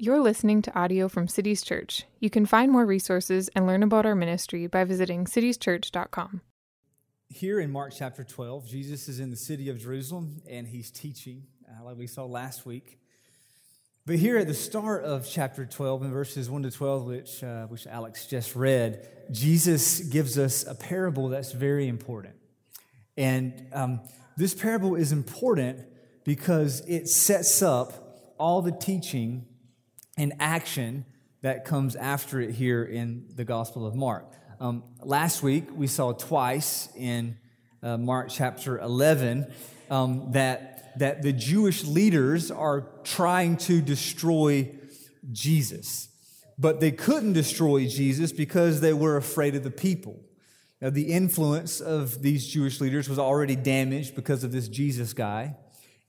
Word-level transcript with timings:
You're 0.00 0.20
listening 0.20 0.62
to 0.62 0.78
audio 0.78 1.08
from 1.08 1.26
Cities 1.26 1.60
Church. 1.60 2.04
You 2.20 2.30
can 2.30 2.46
find 2.46 2.70
more 2.70 2.86
resources 2.86 3.50
and 3.56 3.66
learn 3.66 3.82
about 3.82 4.06
our 4.06 4.14
ministry 4.14 4.68
by 4.68 4.84
visiting 4.84 5.24
citieschurch.com. 5.24 6.40
Here 7.28 7.58
in 7.58 7.72
Mark 7.72 7.92
chapter 7.98 8.22
12, 8.22 8.68
Jesus 8.68 9.08
is 9.08 9.18
in 9.18 9.30
the 9.30 9.36
city 9.36 9.68
of 9.68 9.80
Jerusalem 9.80 10.40
and 10.48 10.68
he's 10.68 10.92
teaching, 10.92 11.48
uh, 11.68 11.82
like 11.84 11.96
we 11.96 12.06
saw 12.06 12.26
last 12.26 12.64
week. 12.64 13.00
But 14.06 14.20
here 14.20 14.38
at 14.38 14.46
the 14.46 14.54
start 14.54 15.02
of 15.02 15.28
chapter 15.28 15.66
12, 15.66 16.04
in 16.04 16.12
verses 16.12 16.48
1 16.48 16.62
to 16.62 16.70
12, 16.70 17.04
which, 17.04 17.42
uh, 17.42 17.66
which 17.66 17.84
Alex 17.88 18.26
just 18.26 18.54
read, 18.54 19.04
Jesus 19.32 19.98
gives 19.98 20.38
us 20.38 20.64
a 20.64 20.76
parable 20.76 21.28
that's 21.28 21.50
very 21.50 21.88
important. 21.88 22.36
And 23.16 23.66
um, 23.72 24.02
this 24.36 24.54
parable 24.54 24.94
is 24.94 25.10
important 25.10 25.80
because 26.22 26.86
it 26.86 27.08
sets 27.08 27.62
up 27.62 28.36
all 28.38 28.62
the 28.62 28.70
teaching 28.70 29.47
and 30.18 30.34
action 30.40 31.04
that 31.42 31.64
comes 31.64 31.96
after 31.96 32.40
it 32.40 32.54
here 32.54 32.84
in 32.84 33.26
the 33.34 33.44
Gospel 33.44 33.86
of 33.86 33.94
Mark. 33.94 34.26
Um, 34.60 34.82
last 35.00 35.42
week, 35.42 35.64
we 35.74 35.86
saw 35.86 36.12
twice 36.12 36.88
in 36.96 37.38
uh, 37.82 37.96
Mark 37.96 38.28
chapter 38.28 38.78
11 38.78 39.52
um, 39.90 40.32
that 40.32 40.78
that 40.98 41.22
the 41.22 41.32
Jewish 41.32 41.84
leaders 41.84 42.50
are 42.50 42.88
trying 43.04 43.56
to 43.56 43.80
destroy 43.80 44.74
Jesus. 45.30 46.08
But 46.58 46.80
they 46.80 46.90
couldn't 46.90 47.34
destroy 47.34 47.86
Jesus 47.86 48.32
because 48.32 48.80
they 48.80 48.92
were 48.92 49.16
afraid 49.16 49.54
of 49.54 49.62
the 49.62 49.70
people. 49.70 50.20
Now, 50.80 50.90
the 50.90 51.12
influence 51.12 51.80
of 51.80 52.22
these 52.22 52.46
Jewish 52.46 52.80
leaders 52.80 53.08
was 53.08 53.18
already 53.18 53.56
damaged 53.56 54.14
because 54.14 54.44
of 54.44 54.52
this 54.52 54.68
Jesus 54.68 55.12
guy. 55.12 55.56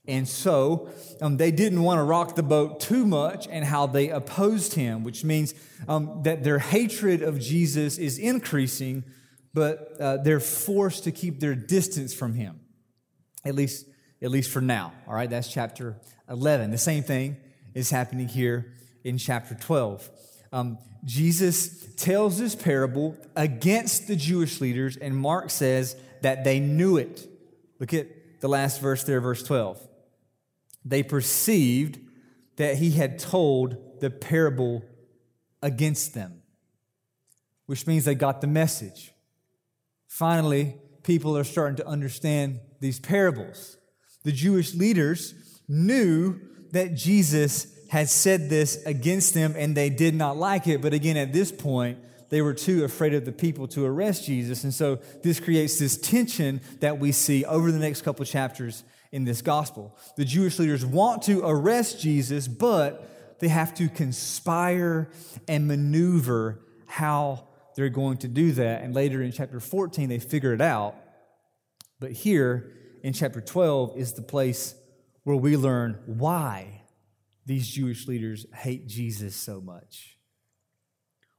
And 0.08 0.26
so 0.28 0.88
um, 1.20 1.36
they 1.36 1.50
didn't 1.50 1.82
want 1.82 1.98
to 1.98 2.02
rock 2.02 2.34
the 2.34 2.42
boat 2.42 2.80
too 2.80 3.06
much 3.06 3.46
and 3.48 3.64
how 3.64 3.86
they 3.86 4.08
opposed 4.08 4.74
him, 4.74 5.04
which 5.04 5.24
means 5.24 5.54
um, 5.86 6.22
that 6.24 6.42
their 6.42 6.58
hatred 6.58 7.22
of 7.22 7.38
Jesus 7.38 7.98
is 7.98 8.18
increasing, 8.18 9.04
but 9.52 9.96
uh, 10.00 10.16
they're 10.18 10.40
forced 10.40 11.04
to 11.04 11.12
keep 11.12 11.40
their 11.40 11.54
distance 11.54 12.14
from 12.14 12.34
him. 12.34 12.60
At 13.44 13.54
least 13.54 13.86
at 14.22 14.30
least 14.30 14.50
for 14.50 14.60
now. 14.60 14.92
All 15.06 15.14
right, 15.14 15.30
that's 15.30 15.48
chapter 15.48 15.96
11. 16.28 16.70
The 16.70 16.78
same 16.78 17.02
thing 17.02 17.36
is 17.74 17.90
happening 17.90 18.28
here 18.28 18.74
in 19.04 19.18
chapter 19.18 19.54
12. 19.54 20.10
Um, 20.52 20.78
Jesus 21.04 21.86
tells 21.94 22.38
this 22.38 22.54
parable 22.54 23.16
against 23.34 24.08
the 24.08 24.16
Jewish 24.16 24.60
leaders, 24.60 24.96
and 24.96 25.16
Mark 25.16 25.50
says 25.50 25.96
that 26.22 26.44
they 26.44 26.60
knew 26.60 26.98
it. 26.98 27.26
Look 27.78 27.94
at 27.94 28.40
the 28.40 28.48
last 28.48 28.80
verse 28.80 29.04
there, 29.04 29.20
verse 29.20 29.42
12. 29.42 29.80
They 30.84 31.02
perceived 31.02 31.98
that 32.56 32.76
he 32.76 32.92
had 32.92 33.18
told 33.18 34.00
the 34.00 34.10
parable 34.10 34.82
against 35.62 36.14
them, 36.14 36.42
which 37.66 37.86
means 37.86 38.04
they 38.04 38.14
got 38.14 38.40
the 38.40 38.46
message. 38.46 39.12
Finally, 40.06 40.76
people 41.02 41.36
are 41.36 41.44
starting 41.44 41.76
to 41.76 41.86
understand 41.86 42.60
these 42.80 42.98
parables 42.98 43.76
the 44.22 44.32
Jewish 44.32 44.74
leaders 44.74 45.34
knew 45.68 46.40
that 46.72 46.94
Jesus 46.94 47.66
had 47.88 48.08
said 48.08 48.48
this 48.48 48.84
against 48.84 49.34
them 49.34 49.54
and 49.56 49.76
they 49.76 49.90
did 49.90 50.14
not 50.14 50.36
like 50.36 50.66
it. 50.68 50.80
But 50.80 50.92
again, 50.92 51.16
at 51.16 51.32
this 51.32 51.50
point, 51.50 51.98
they 52.28 52.42
were 52.42 52.54
too 52.54 52.84
afraid 52.84 53.14
of 53.14 53.24
the 53.24 53.32
people 53.32 53.66
to 53.68 53.84
arrest 53.84 54.26
Jesus. 54.26 54.62
And 54.62 54.72
so 54.72 55.00
this 55.22 55.40
creates 55.40 55.78
this 55.78 55.96
tension 55.96 56.60
that 56.80 56.98
we 56.98 57.12
see 57.12 57.44
over 57.44 57.72
the 57.72 57.78
next 57.78 58.02
couple 58.02 58.24
chapters 58.24 58.84
in 59.12 59.24
this 59.24 59.42
gospel. 59.42 59.96
The 60.16 60.24
Jewish 60.24 60.58
leaders 60.58 60.84
want 60.84 61.22
to 61.22 61.40
arrest 61.44 62.00
Jesus, 62.00 62.46
but 62.48 63.38
they 63.40 63.48
have 63.48 63.74
to 63.74 63.88
conspire 63.88 65.10
and 65.48 65.66
maneuver 65.66 66.60
how 66.86 67.48
they're 67.74 67.88
going 67.88 68.18
to 68.18 68.28
do 68.28 68.52
that. 68.52 68.82
And 68.82 68.94
later 68.94 69.22
in 69.22 69.32
chapter 69.32 69.60
14, 69.60 70.08
they 70.08 70.18
figure 70.18 70.52
it 70.52 70.60
out. 70.60 70.96
But 71.98 72.12
here, 72.12 72.72
in 73.02 73.12
chapter 73.12 73.40
12 73.40 73.96
is 73.96 74.12
the 74.12 74.22
place 74.22 74.74
where 75.24 75.36
we 75.36 75.56
learn 75.56 75.98
why 76.06 76.82
these 77.46 77.68
Jewish 77.68 78.06
leaders 78.06 78.46
hate 78.54 78.86
Jesus 78.86 79.34
so 79.34 79.60
much. 79.60 80.18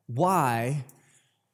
Why 0.08 0.86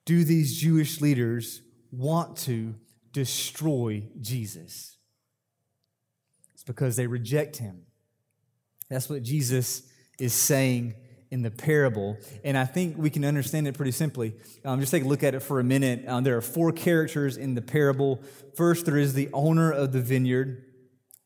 do 0.05 0.23
these 0.23 0.59
Jewish 0.59 1.01
leaders 1.01 1.61
want 1.91 2.37
to 2.39 2.75
destroy 3.11 4.03
Jesus? 4.19 4.96
Because 6.67 6.95
they 6.95 7.07
reject 7.07 7.57
him. 7.57 7.81
That's 8.89 9.09
what 9.09 9.23
Jesus 9.23 9.81
is 10.19 10.33
saying 10.33 10.93
in 11.31 11.41
the 11.41 11.51
parable. 11.51 12.17
And 12.43 12.57
I 12.57 12.65
think 12.65 12.97
we 12.97 13.09
can 13.09 13.25
understand 13.25 13.67
it 13.67 13.75
pretty 13.75 13.91
simply. 13.91 14.35
Um, 14.63 14.79
just 14.79 14.91
take 14.91 15.03
a 15.03 15.07
look 15.07 15.23
at 15.23 15.33
it 15.33 15.41
for 15.41 15.59
a 15.59 15.63
minute. 15.63 16.05
Um, 16.07 16.23
there 16.23 16.37
are 16.37 16.41
four 16.41 16.71
characters 16.71 17.37
in 17.37 17.55
the 17.55 17.61
parable. 17.61 18.21
First, 18.55 18.85
there 18.85 18.97
is 18.97 19.13
the 19.13 19.29
owner 19.33 19.71
of 19.71 19.91
the 19.91 20.01
vineyard. 20.01 20.63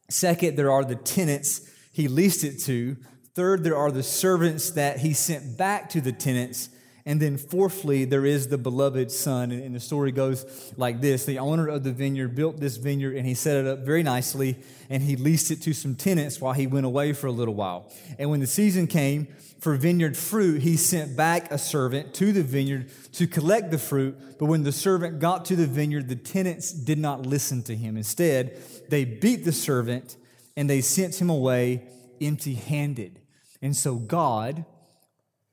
Second, 0.09 0.57
there 0.57 0.72
are 0.72 0.84
the 0.84 0.96
tenants 0.96 1.69
he 1.94 2.07
leased 2.07 2.44
it 2.44 2.59
to. 2.63 2.97
Third, 3.35 3.63
there 3.63 3.78
are 3.78 3.91
the 3.91 4.03
servants 4.03 4.72
that 4.72 5.00
he 5.00 5.13
sent 5.13 5.57
back 5.57 5.90
to 5.90 6.01
the 6.01 6.12
tenants. 6.12 6.69
And 7.06 7.19
then, 7.19 7.38
fourthly, 7.38 8.06
there 8.06 8.25
is 8.25 8.47
the 8.47 8.57
beloved 8.57 9.12
son. 9.12 9.51
And 9.51 9.73
the 9.73 9.79
story 9.79 10.12
goes 10.12 10.73
like 10.78 11.01
this 11.01 11.25
The 11.25 11.39
owner 11.39 11.67
of 11.67 11.84
the 11.84 11.91
vineyard 11.91 12.35
built 12.35 12.59
this 12.59 12.78
vineyard 12.78 13.16
and 13.16 13.25
he 13.25 13.34
set 13.34 13.57
it 13.57 13.67
up 13.67 13.79
very 13.79 14.03
nicely 14.03 14.57
and 14.89 15.01
he 15.01 15.16
leased 15.16 15.51
it 15.51 15.62
to 15.63 15.73
some 15.73 15.95
tenants 15.95 16.39
while 16.39 16.53
he 16.53 16.67
went 16.67 16.85
away 16.85 17.13
for 17.13 17.28
a 17.28 17.31
little 17.31 17.56
while. 17.56 17.91
And 18.19 18.29
when 18.29 18.39
the 18.39 18.47
season 18.47 18.88
came 18.88 19.28
for 19.59 19.75
vineyard 19.75 20.17
fruit, 20.17 20.62
he 20.62 20.75
sent 20.78 21.16
back 21.16 21.51
a 21.51 21.57
servant 21.57 22.13
to 22.16 22.31
the 22.31 22.44
vineyard 22.44 22.89
to 23.13 23.28
collect 23.28 23.72
the 23.72 23.78
fruit. 23.78 24.18
But 24.38 24.45
when 24.45 24.63
the 24.63 24.72
servant 24.72 25.19
got 25.19 25.45
to 25.45 25.56
the 25.56 25.68
vineyard, 25.68 26.09
the 26.09 26.16
tenants 26.16 26.72
did 26.72 27.00
not 27.00 27.25
listen 27.25 27.63
to 27.63 27.75
him. 27.75 27.97
Instead, 27.97 28.59
they 28.89 29.06
beat 29.06 29.45
the 29.45 29.51
servant 29.51 30.18
and 30.57 30.69
they 30.69 30.81
sent 30.81 31.19
him 31.22 31.29
away 31.29 31.88
empty 32.22 32.53
handed. 32.56 33.19
And 33.62 33.75
so, 33.75 33.95
God, 33.95 34.66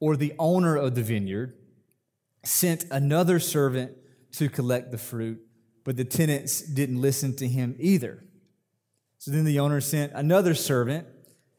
or 0.00 0.16
the 0.16 0.34
owner 0.38 0.76
of 0.76 0.94
the 0.94 1.02
vineyard 1.02 1.54
sent 2.44 2.84
another 2.90 3.38
servant 3.38 3.92
to 4.32 4.48
collect 4.48 4.90
the 4.90 4.98
fruit, 4.98 5.40
but 5.84 5.96
the 5.96 6.04
tenants 6.04 6.60
didn't 6.60 7.00
listen 7.00 7.34
to 7.36 7.48
him 7.48 7.74
either. 7.78 8.24
So 9.18 9.30
then 9.30 9.44
the 9.44 9.58
owner 9.58 9.80
sent 9.80 10.12
another 10.14 10.54
servant, 10.54 11.06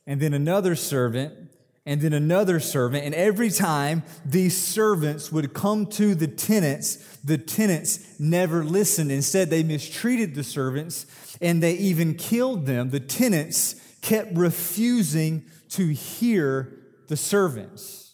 and 0.08 0.22
then 0.22 0.34
another 0.34 0.76
servant, 0.76 1.50
and 1.86 2.02
then 2.02 2.14
another 2.14 2.60
servant. 2.60 3.04
And 3.04 3.16
every 3.16 3.50
time 3.50 4.04
these 4.24 4.56
servants 4.56 5.32
would 5.32 5.54
come 5.54 5.88
to 5.88 6.14
the 6.14 6.28
tenants, 6.28 7.18
the 7.24 7.38
tenants 7.38 8.20
never 8.20 8.64
listened. 8.64 9.12
Instead, 9.12 9.50
they 9.50 9.64
mistreated 9.64 10.36
the 10.36 10.44
servants 10.44 11.06
and 11.42 11.64
they 11.64 11.74
even 11.74 12.14
killed 12.16 12.66
them. 12.66 12.92
The 12.92 13.00
tenants 13.00 13.76
kept 14.02 14.36
refusing 14.36 15.46
to 15.70 15.88
hear 15.88 16.78
the 17.08 17.18
servants. 17.18 18.09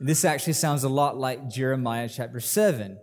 This 0.00 0.24
actually 0.24 0.52
sounds 0.52 0.84
a 0.84 0.88
lot 0.88 1.18
like 1.18 1.48
Jeremiah 1.48 2.08
chapter 2.08 2.38
7, 2.38 2.98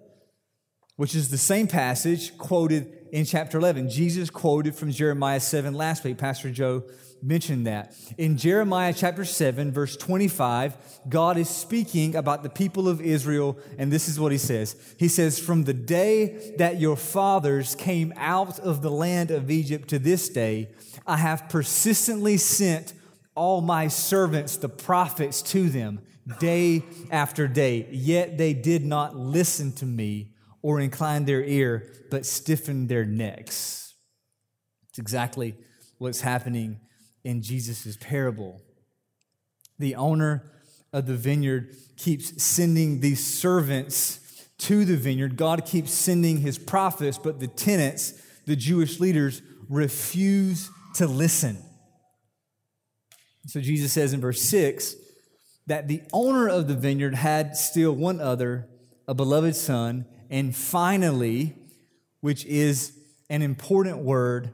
which 0.95 1.13
is 1.13 1.29
the 1.29 1.37
same 1.37 1.67
passage 1.67 2.37
quoted 2.37 3.07
in 3.11 3.25
chapter 3.25 3.57
11. 3.57 3.89
Jesus 3.89 4.29
quoted 4.29 4.75
from 4.75 4.91
Jeremiah 4.91 5.41
7 5.41 5.73
last 5.73 6.05
week. 6.05 6.17
Pastor 6.17 6.51
Joe 6.51 6.83
mentioned 7.21 7.67
that. 7.67 7.93
In 8.17 8.37
Jeremiah 8.37 8.93
chapter 8.95 9.25
7, 9.25 9.73
verse 9.73 9.97
25, 9.97 10.77
God 11.09 11.37
is 11.37 11.49
speaking 11.49 12.15
about 12.15 12.43
the 12.43 12.49
people 12.49 12.87
of 12.87 13.01
Israel, 13.01 13.57
and 13.77 13.91
this 13.91 14.07
is 14.07 14.17
what 14.17 14.31
he 14.31 14.37
says 14.37 14.95
He 14.97 15.09
says, 15.09 15.37
From 15.37 15.65
the 15.65 15.73
day 15.73 16.53
that 16.57 16.79
your 16.79 16.95
fathers 16.95 17.75
came 17.75 18.13
out 18.15 18.57
of 18.59 18.81
the 18.81 18.91
land 18.91 19.31
of 19.31 19.51
Egypt 19.51 19.89
to 19.89 19.99
this 19.99 20.29
day, 20.29 20.69
I 21.05 21.17
have 21.17 21.49
persistently 21.49 22.37
sent 22.37 22.93
all 23.35 23.59
my 23.59 23.89
servants, 23.89 24.55
the 24.55 24.69
prophets, 24.69 25.41
to 25.41 25.69
them 25.69 25.99
day 26.39 26.83
after 27.11 27.47
day. 27.47 27.87
Yet 27.91 28.37
they 28.37 28.53
did 28.53 28.85
not 28.85 29.15
listen 29.15 29.71
to 29.73 29.85
me 29.85 30.31
or 30.61 30.79
incline 30.79 31.25
their 31.25 31.43
ear, 31.43 31.91
but 32.09 32.25
stiffened 32.25 32.89
their 32.89 33.05
necks. 33.05 33.93
It's 34.89 34.99
exactly 34.99 35.55
what's 35.97 36.21
happening 36.21 36.79
in 37.23 37.41
Jesus' 37.41 37.97
parable. 37.97 38.61
The 39.77 39.95
owner 39.95 40.51
of 40.93 41.05
the 41.05 41.15
vineyard 41.15 41.75
keeps 41.97 42.41
sending 42.41 43.01
these 43.01 43.25
servants 43.25 44.47
to 44.57 44.85
the 44.85 44.95
vineyard. 44.95 45.35
God 45.35 45.65
keeps 45.65 45.91
sending 45.91 46.37
his 46.37 46.57
prophets, 46.57 47.17
but 47.17 47.39
the 47.39 47.47
tenants, 47.47 48.13
the 48.45 48.55
Jewish 48.55 48.99
leaders, 48.99 49.41
refuse 49.69 50.69
to 50.95 51.07
listen. 51.07 51.57
So 53.47 53.59
Jesus 53.59 53.91
says 53.91 54.13
in 54.13 54.21
verse 54.21 54.41
6 54.41 54.95
that 55.67 55.87
the 55.87 56.03
owner 56.13 56.47
of 56.47 56.67
the 56.67 56.75
vineyard 56.75 57.15
had 57.15 57.55
still 57.55 57.93
one 57.93 58.19
other, 58.19 58.67
a 59.07 59.13
beloved 59.13 59.55
son, 59.55 60.05
and 60.29 60.55
finally, 60.55 61.55
which 62.21 62.45
is 62.45 62.97
an 63.29 63.41
important 63.41 63.99
word, 63.99 64.51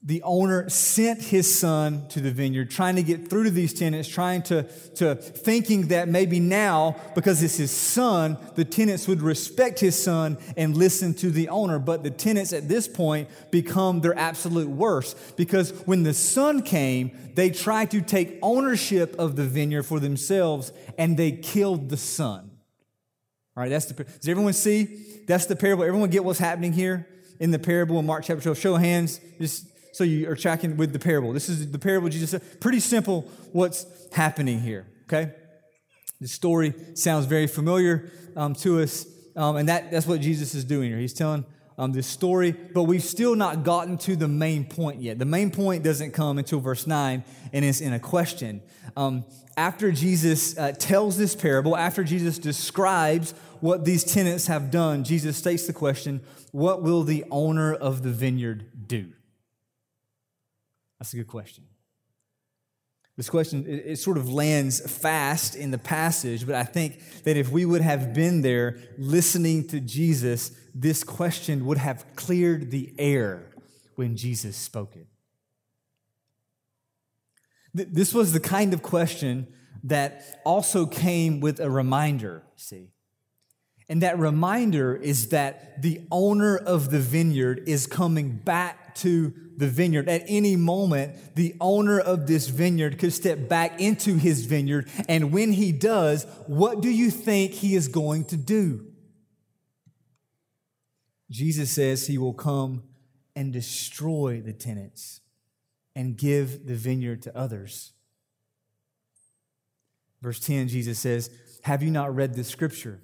the 0.00 0.22
owner 0.22 0.68
sent 0.68 1.20
his 1.20 1.58
son 1.58 2.06
to 2.08 2.20
the 2.20 2.30
vineyard, 2.30 2.70
trying 2.70 2.94
to 2.96 3.02
get 3.02 3.28
through 3.28 3.44
to 3.44 3.50
these 3.50 3.74
tenants, 3.74 4.08
trying 4.08 4.42
to, 4.42 4.62
to 4.94 5.16
thinking 5.16 5.88
that 5.88 6.08
maybe 6.08 6.38
now, 6.38 6.94
because 7.16 7.42
it's 7.42 7.56
his 7.56 7.72
son, 7.72 8.38
the 8.54 8.64
tenants 8.64 9.08
would 9.08 9.20
respect 9.20 9.80
his 9.80 10.00
son 10.00 10.38
and 10.56 10.76
listen 10.76 11.14
to 11.14 11.30
the 11.32 11.48
owner. 11.48 11.80
But 11.80 12.04
the 12.04 12.10
tenants 12.10 12.52
at 12.52 12.68
this 12.68 12.86
point 12.86 13.28
become 13.50 14.00
their 14.00 14.16
absolute 14.16 14.68
worst 14.68 15.36
because 15.36 15.72
when 15.84 16.04
the 16.04 16.14
son 16.14 16.62
came, 16.62 17.10
they 17.34 17.50
tried 17.50 17.90
to 17.90 18.00
take 18.00 18.38
ownership 18.40 19.16
of 19.18 19.34
the 19.34 19.44
vineyard 19.44 19.82
for 19.82 19.98
themselves 19.98 20.72
and 20.96 21.16
they 21.16 21.32
killed 21.32 21.88
the 21.88 21.96
son. 21.96 22.52
All 23.56 23.64
right, 23.64 23.68
that's 23.68 23.86
the. 23.86 24.04
Does 24.04 24.28
everyone 24.28 24.52
see? 24.52 25.24
That's 25.26 25.46
the 25.46 25.56
parable. 25.56 25.82
Everyone 25.82 26.08
get 26.10 26.24
what's 26.24 26.38
happening 26.38 26.72
here 26.72 27.08
in 27.40 27.50
the 27.50 27.58
parable 27.58 27.98
in 27.98 28.06
Mark 28.06 28.24
chapter 28.24 28.42
12? 28.42 28.58
Show 28.58 28.74
of 28.76 28.80
hands. 28.80 29.20
Just 29.40 29.67
so 29.92 30.04
you 30.04 30.30
are 30.30 30.36
tracking 30.36 30.76
with 30.76 30.92
the 30.92 30.98
parable. 30.98 31.32
This 31.32 31.48
is 31.48 31.70
the 31.70 31.78
parable 31.78 32.08
Jesus 32.08 32.30
said. 32.30 32.60
Pretty 32.60 32.80
simple 32.80 33.22
what's 33.52 33.86
happening 34.12 34.60
here, 34.60 34.86
okay? 35.04 35.32
The 36.20 36.28
story 36.28 36.74
sounds 36.94 37.26
very 37.26 37.46
familiar 37.46 38.10
um, 38.36 38.54
to 38.56 38.80
us, 38.80 39.06
um, 39.36 39.56
and 39.56 39.68
that, 39.68 39.90
that's 39.90 40.06
what 40.06 40.20
Jesus 40.20 40.54
is 40.54 40.64
doing 40.64 40.90
here. 40.90 40.98
He's 40.98 41.14
telling 41.14 41.44
um, 41.78 41.92
this 41.92 42.08
story, 42.08 42.50
but 42.50 42.84
we've 42.84 43.04
still 43.04 43.36
not 43.36 43.62
gotten 43.62 43.96
to 43.98 44.16
the 44.16 44.26
main 44.26 44.64
point 44.64 45.00
yet. 45.00 45.18
The 45.18 45.24
main 45.24 45.50
point 45.50 45.84
doesn't 45.84 46.10
come 46.10 46.38
until 46.38 46.58
verse 46.58 46.86
9, 46.86 47.22
and 47.52 47.64
it's 47.64 47.80
in 47.80 47.92
a 47.92 48.00
question. 48.00 48.60
Um, 48.96 49.24
after 49.56 49.92
Jesus 49.92 50.58
uh, 50.58 50.72
tells 50.72 51.16
this 51.16 51.36
parable, 51.36 51.76
after 51.76 52.02
Jesus 52.02 52.38
describes 52.38 53.32
what 53.60 53.84
these 53.84 54.04
tenants 54.04 54.48
have 54.48 54.70
done, 54.70 55.04
Jesus 55.04 55.36
states 55.36 55.66
the 55.66 55.72
question 55.72 56.20
What 56.50 56.82
will 56.82 57.04
the 57.04 57.24
owner 57.30 57.74
of 57.74 58.02
the 58.02 58.10
vineyard 58.10 58.88
do? 58.88 59.12
That's 60.98 61.12
a 61.12 61.16
good 61.16 61.28
question. 61.28 61.64
This 63.16 63.28
question, 63.28 63.66
it, 63.66 63.84
it, 63.84 63.96
sort 63.98 64.16
of 64.16 64.32
lands 64.32 64.80
fast 64.80 65.56
in 65.56 65.72
the 65.72 65.78
passage, 65.78 66.46
but 66.46 66.54
I 66.54 66.62
think 66.62 67.24
that 67.24 67.36
if 67.36 67.50
we 67.50 67.64
would 67.64 67.80
have 67.80 68.14
been 68.14 68.42
there 68.42 68.78
listening 68.96 69.66
to 69.68 69.80
Jesus, 69.80 70.52
this 70.72 71.02
question 71.02 71.66
would 71.66 71.78
have 71.78 72.04
cleared 72.14 72.70
the 72.70 72.94
air 72.96 73.50
when 73.96 74.16
Jesus 74.16 74.56
spoke 74.56 74.94
it. 74.94 75.08
This 77.74 78.14
was 78.14 78.32
the 78.32 78.40
kind 78.40 78.72
of 78.72 78.82
question 78.82 79.48
that 79.82 80.40
also 80.44 80.86
came 80.86 81.40
with 81.40 81.58
a 81.58 81.70
reminder, 81.70 82.44
see. 82.54 82.90
And 83.88 84.02
that 84.02 84.18
reminder 84.18 84.94
is 84.94 85.28
that 85.28 85.80
the 85.80 86.02
owner 86.10 86.56
of 86.56 86.90
the 86.90 86.98
vineyard 86.98 87.62
is 87.66 87.86
coming 87.86 88.32
back 88.32 88.94
to 88.96 89.32
the 89.56 89.66
vineyard. 89.66 90.08
At 90.08 90.24
any 90.26 90.56
moment, 90.56 91.34
the 91.34 91.54
owner 91.60 91.98
of 91.98 92.26
this 92.26 92.48
vineyard 92.48 92.98
could 92.98 93.12
step 93.12 93.48
back 93.48 93.80
into 93.80 94.16
his 94.16 94.44
vineyard. 94.44 94.88
And 95.08 95.32
when 95.32 95.52
he 95.52 95.72
does, 95.72 96.24
what 96.46 96.82
do 96.82 96.90
you 96.90 97.10
think 97.10 97.52
he 97.52 97.74
is 97.74 97.88
going 97.88 98.26
to 98.26 98.36
do? 98.36 98.86
Jesus 101.30 101.70
says 101.70 102.06
he 102.06 102.18
will 102.18 102.34
come 102.34 102.82
and 103.34 103.52
destroy 103.52 104.40
the 104.40 104.52
tenants 104.52 105.20
and 105.94 106.16
give 106.16 106.66
the 106.66 106.74
vineyard 106.74 107.22
to 107.22 107.36
others. 107.36 107.92
Verse 110.20 110.40
10, 110.40 110.68
Jesus 110.68 110.98
says, 110.98 111.30
Have 111.62 111.82
you 111.82 111.90
not 111.90 112.14
read 112.14 112.34
this 112.34 112.48
scripture? 112.48 113.00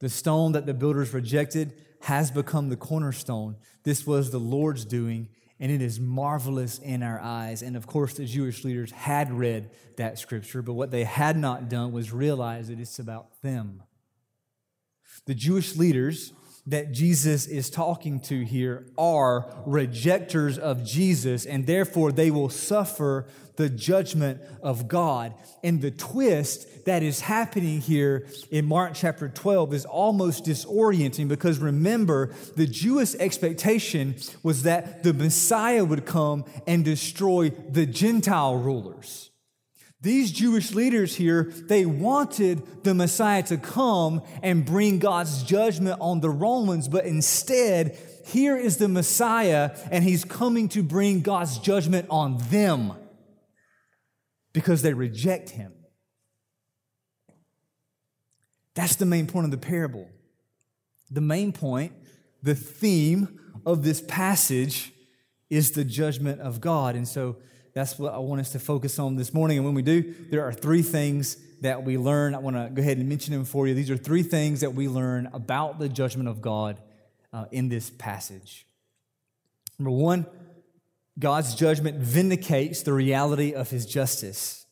The 0.00 0.08
stone 0.08 0.52
that 0.52 0.66
the 0.66 0.74
builders 0.74 1.12
rejected 1.12 1.74
has 2.02 2.30
become 2.30 2.68
the 2.68 2.76
cornerstone. 2.76 3.56
This 3.82 4.06
was 4.06 4.30
the 4.30 4.38
Lord's 4.38 4.84
doing, 4.84 5.28
and 5.58 5.72
it 5.72 5.82
is 5.82 5.98
marvelous 5.98 6.78
in 6.78 7.02
our 7.02 7.20
eyes. 7.20 7.62
And 7.62 7.76
of 7.76 7.86
course, 7.86 8.14
the 8.14 8.24
Jewish 8.24 8.64
leaders 8.64 8.92
had 8.92 9.32
read 9.32 9.70
that 9.96 10.18
scripture, 10.18 10.62
but 10.62 10.74
what 10.74 10.90
they 10.90 11.04
had 11.04 11.36
not 11.36 11.68
done 11.68 11.92
was 11.92 12.12
realize 12.12 12.68
that 12.68 12.78
it's 12.78 12.98
about 12.98 13.42
them. 13.42 13.82
The 15.26 15.34
Jewish 15.34 15.76
leaders 15.76 16.32
that 16.68 16.92
Jesus 16.92 17.46
is 17.46 17.70
talking 17.70 18.20
to 18.20 18.44
here 18.44 18.86
are 18.98 19.46
rejectors 19.64 20.58
of 20.58 20.84
Jesus, 20.84 21.46
and 21.46 21.66
therefore 21.66 22.12
they 22.12 22.30
will 22.30 22.50
suffer 22.50 23.26
the 23.56 23.70
judgment 23.70 24.40
of 24.62 24.86
God. 24.86 25.34
And 25.64 25.80
the 25.80 25.90
twist 25.90 26.84
that 26.84 27.02
is 27.02 27.20
happening 27.20 27.80
here 27.80 28.26
in 28.50 28.66
Mark 28.66 28.92
chapter 28.94 29.28
12 29.28 29.74
is 29.74 29.84
almost 29.86 30.44
disorienting 30.44 31.26
because 31.26 31.58
remember, 31.58 32.34
the 32.54 32.66
Jewish 32.66 33.14
expectation 33.14 34.14
was 34.42 34.62
that 34.62 35.02
the 35.02 35.14
Messiah 35.14 35.84
would 35.84 36.06
come 36.06 36.44
and 36.66 36.84
destroy 36.84 37.50
the 37.50 37.86
Gentile 37.86 38.56
rulers. 38.56 39.30
These 40.00 40.30
Jewish 40.30 40.74
leaders 40.74 41.16
here, 41.16 41.44
they 41.66 41.84
wanted 41.84 42.84
the 42.84 42.94
Messiah 42.94 43.42
to 43.44 43.56
come 43.56 44.22
and 44.42 44.64
bring 44.64 45.00
God's 45.00 45.42
judgment 45.42 46.00
on 46.00 46.20
the 46.20 46.30
Romans, 46.30 46.86
but 46.86 47.04
instead, 47.04 47.98
here 48.24 48.56
is 48.56 48.76
the 48.76 48.88
Messiah, 48.88 49.76
and 49.90 50.04
he's 50.04 50.24
coming 50.24 50.68
to 50.70 50.84
bring 50.84 51.20
God's 51.20 51.58
judgment 51.58 52.06
on 52.10 52.38
them 52.50 52.92
because 54.52 54.82
they 54.82 54.94
reject 54.94 55.50
him. 55.50 55.72
That's 58.74 58.94
the 58.94 59.06
main 59.06 59.26
point 59.26 59.46
of 59.46 59.50
the 59.50 59.58
parable. 59.58 60.08
The 61.10 61.20
main 61.20 61.52
point, 61.52 61.92
the 62.42 62.54
theme 62.54 63.40
of 63.66 63.82
this 63.82 64.00
passage 64.00 64.92
is 65.50 65.72
the 65.72 65.84
judgment 65.84 66.40
of 66.40 66.60
God. 66.60 66.94
And 66.94 67.08
so, 67.08 67.36
that's 67.78 67.98
what 67.98 68.12
I 68.12 68.18
want 68.18 68.40
us 68.40 68.52
to 68.52 68.58
focus 68.58 68.98
on 68.98 69.16
this 69.16 69.32
morning. 69.32 69.58
And 69.58 69.64
when 69.64 69.74
we 69.74 69.82
do, 69.82 70.14
there 70.30 70.42
are 70.42 70.52
three 70.52 70.82
things 70.82 71.36
that 71.60 71.84
we 71.84 71.96
learn. 71.96 72.34
I 72.34 72.38
want 72.38 72.56
to 72.56 72.70
go 72.72 72.82
ahead 72.82 72.98
and 72.98 73.08
mention 73.08 73.32
them 73.32 73.44
for 73.44 73.66
you. 73.66 73.74
These 73.74 73.90
are 73.90 73.96
three 73.96 74.22
things 74.22 74.60
that 74.60 74.74
we 74.74 74.88
learn 74.88 75.28
about 75.32 75.78
the 75.78 75.88
judgment 75.88 76.28
of 76.28 76.40
God 76.40 76.80
uh, 77.32 77.46
in 77.52 77.68
this 77.68 77.90
passage. 77.90 78.66
Number 79.78 79.90
one, 79.90 80.26
God's 81.18 81.54
judgment 81.54 81.98
vindicates 81.98 82.82
the 82.82 82.92
reality 82.92 83.54
of 83.54 83.70
his 83.70 83.86
justice. 83.86 84.66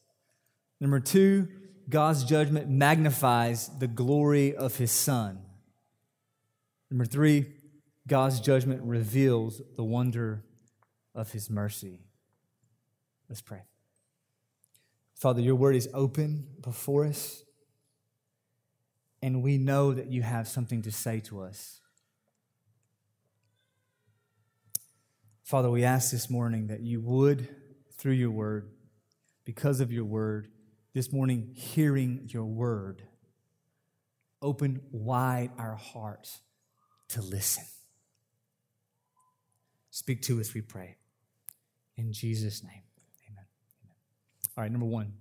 Number 0.81 1.01
two, 1.01 1.49
God's 1.89 2.25
judgment 2.25 2.69
magnifies 2.69 3.69
the 3.79 3.87
glory 3.87 4.55
of 4.55 4.77
his 4.77 4.91
son. 4.91 5.41
Number 6.91 7.05
three, 7.05 7.47
God's 8.07 8.41
judgment 8.41 8.83
reveals 8.83 9.61
the 9.77 9.85
wonder 9.85 10.43
of 11.15 11.33
his 11.33 11.51
mercy. 11.51 12.06
Let's 13.29 13.41
pray. 13.41 13.63
Father, 15.15 15.41
your 15.41 15.55
word 15.55 15.77
is 15.77 15.89
open 15.95 16.47
before 16.61 17.07
us, 17.07 17.43
and 19.23 19.43
we 19.43 19.59
know 19.59 19.93
that 19.93 20.07
you 20.07 20.23
have 20.23 20.47
something 20.47 20.83
to 20.83 20.93
say 20.93 21.21
to 21.21 21.41
us. 21.41 21.81
Father, 25.43 25.71
we 25.71 25.85
ask 25.85 26.11
this 26.11 26.29
morning 26.29 26.67
that 26.67 26.81
you 26.81 27.01
would, 27.01 27.49
through 27.97 28.13
your 28.13 28.31
word, 28.31 28.69
because 29.45 29.81
of 29.81 29.93
your 29.93 30.05
word, 30.05 30.49
this 30.93 31.13
morning, 31.13 31.53
hearing 31.55 32.29
your 32.33 32.45
word, 32.45 33.03
open 34.43 34.81
wide 34.91 35.51
our 35.59 35.77
hearts 35.77 36.41
to 37.09 37.23
listen. 37.23 37.65
Speak 39.91 40.21
to 40.23 40.41
us, 40.41 40.53
we 40.53 40.61
pray. 40.61 40.97
In 41.97 42.13
Jesus' 42.13 42.63
name. 42.63 42.86
All 44.57 44.63
right, 44.63 44.71
number 44.71 44.87
one. 44.87 45.13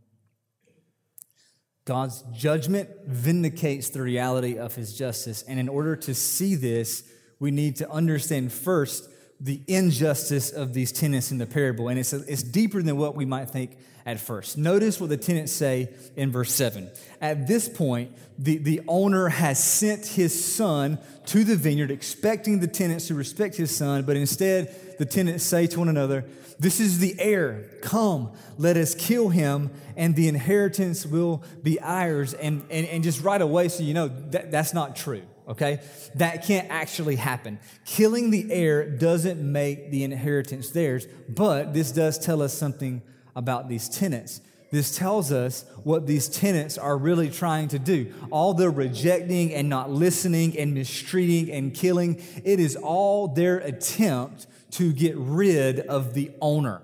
God's 1.86 2.24
judgment 2.34 2.90
vindicates 3.06 3.90
the 3.90 4.02
reality 4.02 4.58
of 4.58 4.74
his 4.76 4.98
justice. 4.98 5.44
And 5.44 5.60
in 5.60 5.70
order 5.70 5.96
to 5.98 6.16
see 6.16 6.56
this, 6.56 7.04
we 7.40 7.52
need 7.52 7.76
to 7.78 7.90
understand 7.92 8.52
first 8.52 9.08
the 9.40 9.62
injustice 9.68 10.52
of 10.52 10.74
these 10.74 10.92
tenants 10.92 11.32
in 11.32 11.38
the 11.38 11.46
parable. 11.46 11.90
And 11.90 12.00
it's, 12.00 12.14
it's 12.14 12.44
deeper 12.44 12.82
than 12.82 12.98
what 12.98 13.16
we 13.16 13.26
might 13.26 13.50
think 13.50 13.78
at 14.06 14.20
first. 14.20 14.58
Notice 14.58 15.00
what 15.00 15.10
the 15.10 15.18
tenants 15.18 15.52
say 15.52 15.90
in 16.16 16.32
verse 16.32 16.54
7. 16.54 16.90
At 17.20 17.48
this 17.48 17.68
point, 17.68 18.12
the, 18.38 18.58
the 18.58 18.82
owner 18.88 19.30
has 19.30 19.62
sent 19.62 20.06
his 20.06 20.56
son 20.56 21.00
to 21.28 21.44
the 21.44 21.56
vineyard, 21.56 21.92
expecting 21.92 22.60
the 22.60 22.68
tenants 22.68 23.08
to 23.08 23.16
respect 23.16 23.56
his 23.56 23.76
son, 23.76 24.04
but 24.04 24.16
instead, 24.16 24.98
the 25.00 25.06
tenants 25.06 25.44
say 25.44 25.68
to 25.68 25.80
one 25.80 25.90
another, 25.90 26.26
this 26.60 26.80
is 26.80 27.00
the 27.00 27.16
heir. 27.20 27.70
Come, 27.82 28.32
let 28.58 28.78
us 28.78 28.96
kill 28.96 29.30
him, 29.30 29.72
and 29.98 30.16
the 30.16 30.28
inheritance 30.28 31.06
will 31.06 31.44
be 31.62 31.80
ours. 31.82 32.34
And, 32.34 32.64
and, 32.70 32.88
and 32.88 33.04
just 33.04 33.22
right 33.22 33.42
away, 33.42 33.68
so 33.68 33.84
you 33.84 33.94
know, 33.94 34.08
that, 34.08 34.52
that's 34.52 34.74
not 34.74 34.96
true, 34.96 35.24
okay? 35.48 35.82
That 36.16 36.46
can't 36.46 36.70
actually 36.70 37.16
happen. 37.16 37.60
Killing 37.86 38.32
the 38.32 38.52
heir 38.52 38.90
doesn't 38.90 39.42
make 39.42 39.92
the 39.92 40.04
inheritance 40.04 40.70
theirs, 40.70 41.08
but 41.30 41.74
this 41.74 41.92
does 41.92 42.18
tell 42.18 42.42
us 42.42 42.54
something 42.54 43.02
about 43.36 43.70
these 43.70 43.90
tenants. 43.90 44.42
this 44.72 44.98
tells 44.98 45.32
us 45.32 45.64
what 45.84 46.06
these 46.06 46.28
tenants 46.28 46.78
are 46.78 46.98
really 46.98 47.30
trying 47.30 47.70
to 47.70 47.80
do. 47.80 48.12
All 48.30 48.54
the 48.54 48.70
rejecting 48.70 49.54
and 49.54 49.70
not 49.70 49.90
listening 49.90 50.58
and 50.58 50.74
mistreating 50.74 51.50
and 51.52 51.74
killing, 51.74 52.22
it 52.44 52.60
is 52.60 52.76
all 52.76 53.30
their 53.30 53.60
attempt 53.60 54.48
to 54.72 54.92
get 54.92 55.16
rid 55.16 55.80
of 55.80 56.14
the 56.14 56.32
owner. 56.42 56.82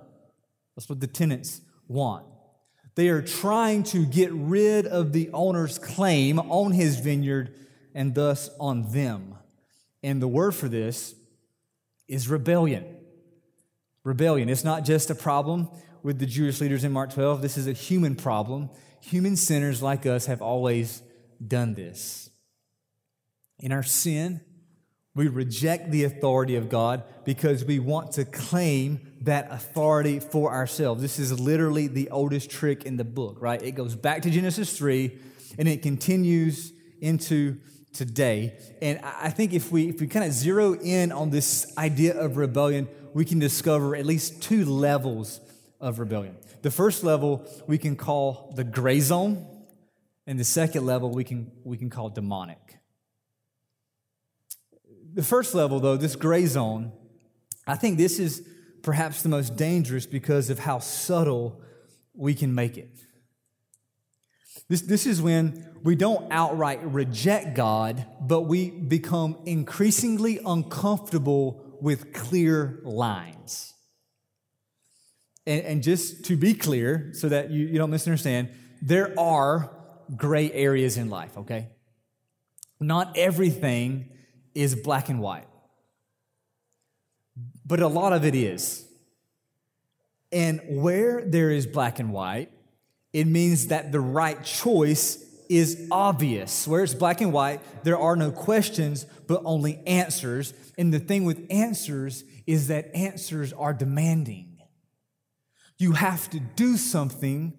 That's 0.75 0.87
what 0.87 1.01
the 1.01 1.07
tenants 1.07 1.61
want. 1.87 2.25
They 2.95 3.09
are 3.09 3.21
trying 3.21 3.83
to 3.83 4.05
get 4.05 4.31
rid 4.31 4.85
of 4.85 5.11
the 5.11 5.29
owner's 5.33 5.77
claim 5.77 6.39
on 6.39 6.71
his 6.71 6.99
vineyard 6.99 7.53
and 7.93 8.15
thus 8.15 8.49
on 8.59 8.91
them. 8.91 9.35
And 10.03 10.21
the 10.21 10.27
word 10.27 10.53
for 10.53 10.67
this 10.67 11.15
is 12.07 12.27
rebellion. 12.27 12.85
Rebellion. 14.03 14.49
It's 14.49 14.63
not 14.63 14.83
just 14.83 15.09
a 15.09 15.15
problem 15.15 15.69
with 16.03 16.19
the 16.19 16.25
Jewish 16.25 16.59
leaders 16.61 16.83
in 16.83 16.91
Mark 16.91 17.13
12, 17.13 17.41
this 17.41 17.57
is 17.57 17.67
a 17.67 17.73
human 17.73 18.15
problem. 18.15 18.69
Human 19.01 19.35
sinners 19.35 19.81
like 19.81 20.05
us 20.05 20.25
have 20.25 20.41
always 20.41 21.01
done 21.45 21.73
this. 21.73 22.29
In 23.59 23.71
our 23.71 23.83
sin, 23.83 24.41
we 25.13 25.27
reject 25.27 25.91
the 25.91 26.05
authority 26.05 26.55
of 26.55 26.69
God 26.69 27.03
because 27.25 27.65
we 27.65 27.79
want 27.79 28.13
to 28.13 28.25
claim 28.25 29.01
that 29.21 29.51
authority 29.51 30.19
for 30.19 30.51
ourselves. 30.51 31.01
This 31.01 31.19
is 31.19 31.37
literally 31.39 31.87
the 31.87 32.09
oldest 32.09 32.49
trick 32.49 32.85
in 32.85 32.97
the 32.97 33.03
book, 33.03 33.37
right? 33.39 33.61
It 33.61 33.73
goes 33.73 33.95
back 33.95 34.21
to 34.23 34.29
Genesis 34.29 34.75
3 34.77 35.19
and 35.59 35.67
it 35.67 35.81
continues 35.81 36.71
into 37.01 37.57
today. 37.93 38.57
And 38.81 38.99
I 39.03 39.29
think 39.29 39.53
if 39.53 39.71
we, 39.71 39.89
if 39.89 39.99
we 40.01 40.07
kind 40.07 40.25
of 40.25 40.31
zero 40.31 40.75
in 40.75 41.11
on 41.11 41.29
this 41.29 41.73
idea 41.77 42.17
of 42.19 42.37
rebellion, 42.37 42.87
we 43.13 43.25
can 43.25 43.39
discover 43.39 43.95
at 43.95 44.05
least 44.05 44.41
two 44.41 44.65
levels 44.65 45.41
of 45.79 45.99
rebellion. 45.99 46.37
The 46.61 46.71
first 46.71 47.03
level 47.03 47.45
we 47.67 47.77
can 47.77 47.95
call 47.95 48.53
the 48.55 48.63
gray 48.63 48.99
zone, 48.99 49.47
and 50.27 50.39
the 50.39 50.43
second 50.43 50.85
level 50.85 51.09
we 51.09 51.23
can, 51.23 51.51
we 51.63 51.77
can 51.77 51.89
call 51.89 52.09
demonic. 52.09 52.77
The 55.13 55.23
first 55.23 55.53
level, 55.53 55.79
though, 55.79 55.97
this 55.97 56.15
gray 56.15 56.45
zone, 56.45 56.93
I 57.67 57.75
think 57.75 57.97
this 57.97 58.19
is 58.19 58.47
perhaps 58.81 59.23
the 59.23 59.29
most 59.29 59.55
dangerous 59.57 60.05
because 60.05 60.49
of 60.49 60.59
how 60.59 60.79
subtle 60.79 61.61
we 62.13 62.33
can 62.33 62.55
make 62.55 62.77
it. 62.77 62.97
This, 64.67 64.81
this 64.81 65.05
is 65.05 65.21
when 65.21 65.69
we 65.83 65.95
don't 65.95 66.31
outright 66.31 66.83
reject 66.83 67.55
God, 67.55 68.05
but 68.19 68.41
we 68.41 68.69
become 68.69 69.37
increasingly 69.45 70.39
uncomfortable 70.45 71.77
with 71.81 72.13
clear 72.13 72.79
lines. 72.83 73.73
And, 75.45 75.63
and 75.63 75.83
just 75.83 76.25
to 76.25 76.35
be 76.37 76.53
clear, 76.53 77.11
so 77.13 77.29
that 77.29 77.49
you, 77.49 77.65
you 77.65 77.77
don't 77.77 77.89
misunderstand, 77.89 78.49
there 78.81 79.17
are 79.19 79.71
gray 80.15 80.51
areas 80.51 80.97
in 80.97 81.09
life, 81.09 81.37
okay? 81.37 81.69
Not 82.79 83.17
everything 83.17 84.09
is 84.53 84.75
black 84.75 85.09
and 85.09 85.19
white, 85.19 85.47
but 87.65 87.79
a 87.79 87.87
lot 87.87 88.13
of 88.13 88.25
it 88.25 88.35
is. 88.35 88.85
And 90.31 90.61
where 90.67 91.25
there 91.25 91.49
is 91.49 91.65
black 91.65 91.99
and 91.99 92.13
white, 92.13 92.51
it 93.13 93.27
means 93.27 93.67
that 93.67 93.91
the 93.91 93.99
right 93.99 94.41
choice 94.43 95.23
is 95.49 95.87
obvious. 95.91 96.65
Where 96.67 96.83
it's 96.83 96.93
black 96.93 97.19
and 97.19 97.33
white, 97.33 97.59
there 97.83 97.97
are 97.97 98.15
no 98.15 98.31
questions, 98.31 99.05
but 99.27 99.41
only 99.43 99.85
answers. 99.85 100.53
And 100.77 100.93
the 100.93 100.99
thing 100.99 101.25
with 101.25 101.45
answers 101.49 102.23
is 102.47 102.67
that 102.67 102.95
answers 102.95 103.51
are 103.51 103.73
demanding. 103.73 104.57
You 105.77 105.93
have 105.93 106.29
to 106.29 106.39
do 106.39 106.77
something 106.77 107.57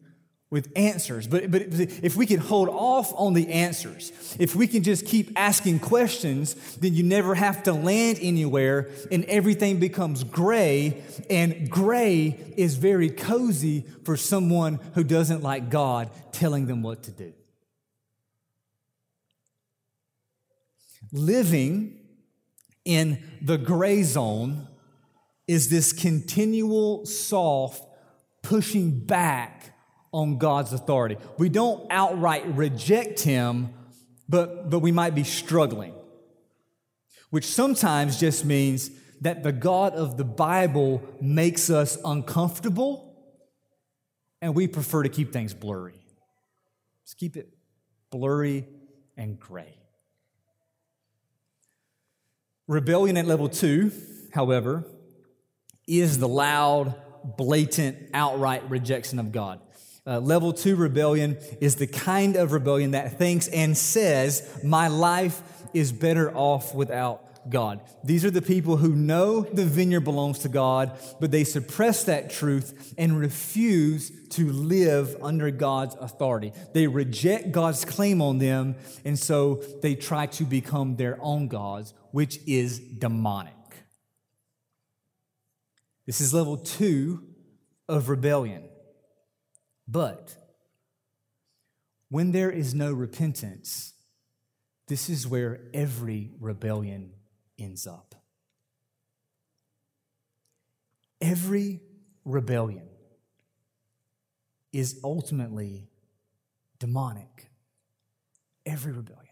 with 0.53 0.71
answers. 0.77 1.27
But, 1.27 1.51
but 1.51 1.63
if 1.63 2.15
we 2.15 2.27
can 2.27 2.39
hold 2.39 2.69
off 2.69 3.11
on 3.17 3.33
the 3.33 3.51
answers, 3.51 4.13
if 4.39 4.55
we 4.55 4.67
can 4.67 4.83
just 4.83 5.07
keep 5.07 5.33
asking 5.35 5.81
questions, 5.81 6.77
then 6.77 6.93
you 6.93 7.03
never 7.03 7.35
have 7.35 7.63
to 7.63 7.73
land 7.73 8.19
anywhere 8.21 8.91
and 9.11 9.25
everything 9.25 9.81
becomes 9.81 10.25
gray. 10.25 11.03
And 11.31 11.71
gray 11.71 12.39
is 12.59 12.75
very 12.77 13.09
cozy 13.09 13.87
for 14.05 14.15
someone 14.15 14.79
who 14.95 15.03
doesn't 15.03 15.43
like 15.43 15.71
God 15.71 16.11
telling 16.33 16.67
them 16.67 16.83
what 16.83 17.05
to 17.05 17.11
do. 17.11 17.33
Living 21.13 21.99
in 22.85 23.25
the 23.41 23.57
gray 23.57 24.03
zone 24.03 24.69
is 25.49 25.71
this 25.71 25.95
continual 25.95 27.07
soft 27.07 27.87
pushing 28.43 28.99
back 28.99 29.72
on 30.13 30.39
God's 30.39 30.73
authority. 30.73 31.17
We 31.39 31.49
don't 31.49 31.87
outright 31.91 32.47
reject 32.55 33.21
Him, 33.21 33.73
but, 34.29 34.71
but 34.71 34.81
we 34.81 34.93
might 34.93 35.15
be 35.15 35.25
struggling, 35.25 35.95
which 37.31 37.47
sometimes 37.47 38.21
just 38.21 38.45
means 38.45 38.91
that 39.23 39.43
the 39.43 39.53
God 39.53 39.95
of 39.95 40.17
the 40.17 40.25
Bible 40.25 41.03
makes 41.21 41.71
us 41.71 41.97
uncomfortable 42.05 43.09
and 44.41 44.55
we 44.55 44.67
prefer 44.67 45.05
to 45.05 45.09
keep 45.09 45.33
things 45.33 45.55
blurry. 45.55 45.95
Just 47.05 47.17
keep 47.17 47.37
it 47.37 47.49
blurry 48.11 48.67
and 49.17 49.39
gray. 49.39 49.79
Rebellion 52.67 53.17
at 53.17 53.27
level 53.27 53.49
two, 53.49 53.93
however, 54.35 54.85
is 55.87 56.19
the 56.19 56.29
loud, 56.29 56.95
blatant, 57.37 58.11
outright 58.15 58.69
rejection 58.69 59.19
of 59.19 59.31
God. 59.31 59.61
Uh, 60.07 60.19
level 60.19 60.53
two 60.53 60.75
rebellion 60.75 61.39
is 61.61 61.77
the 61.77 61.87
kind 61.87 62.37
of 62.37 62.53
rebellion 62.53 62.93
that 62.93 63.19
thinks 63.19 63.47
and 63.49 63.77
says, 63.77 64.61
My 64.65 64.89
life 64.89 65.43
is 65.73 65.93
better 65.93 66.35
off 66.37 66.75
without 66.75 67.33
God. 67.49 67.81
These 68.05 68.25
are 68.25 68.31
the 68.31 68.43
people 68.43 68.77
who 68.77 68.95
know 68.95 69.43
the 69.43 69.65
vineyard 69.65 70.01
belongs 70.01 70.41
to 70.41 70.49
God, 70.49 70.99
but 71.21 71.31
they 71.31 71.45
suppress 71.45 72.05
that 72.05 72.31
truth 72.31 72.95
and 72.99 73.19
refuse 73.19 74.11
to 74.31 74.51
live 74.51 75.17
under 75.23 75.51
God's 75.51 75.95
authority. 75.97 76.53
They 76.73 76.87
reject 76.87 77.53
God's 77.53 77.85
claim 77.85 78.23
on 78.23 78.39
them, 78.39 78.77
and 79.05 79.19
so 79.19 79.63
they 79.83 79.95
try 79.95 80.27
to 80.27 80.45
become 80.45 80.97
their 80.97 81.19
own 81.21 81.49
gods 81.49 81.95
which 82.13 82.39
is 82.47 82.79
demonic. 82.79 83.55
This 86.07 86.21
is 86.21 86.35
level 86.35 86.57
two 86.57 87.23
of 87.89 88.09
rebellion. 88.09 88.65
But 89.93 90.35
when 92.09 92.33
there 92.33 92.51
is 92.51 92.75
no 92.75 92.95
repentance, 92.95 93.93
this 94.89 95.11
is 95.11 95.29
where 95.29 95.61
every 95.75 96.31
rebellion 96.41 97.13
ends 97.59 97.87
up. 97.87 98.15
Every 101.21 101.83
rebellion 102.25 102.89
is 104.73 104.99
ultimately 105.05 105.89
demonic. 106.79 107.51
Every 108.65 108.93
rebellion. 108.93 109.27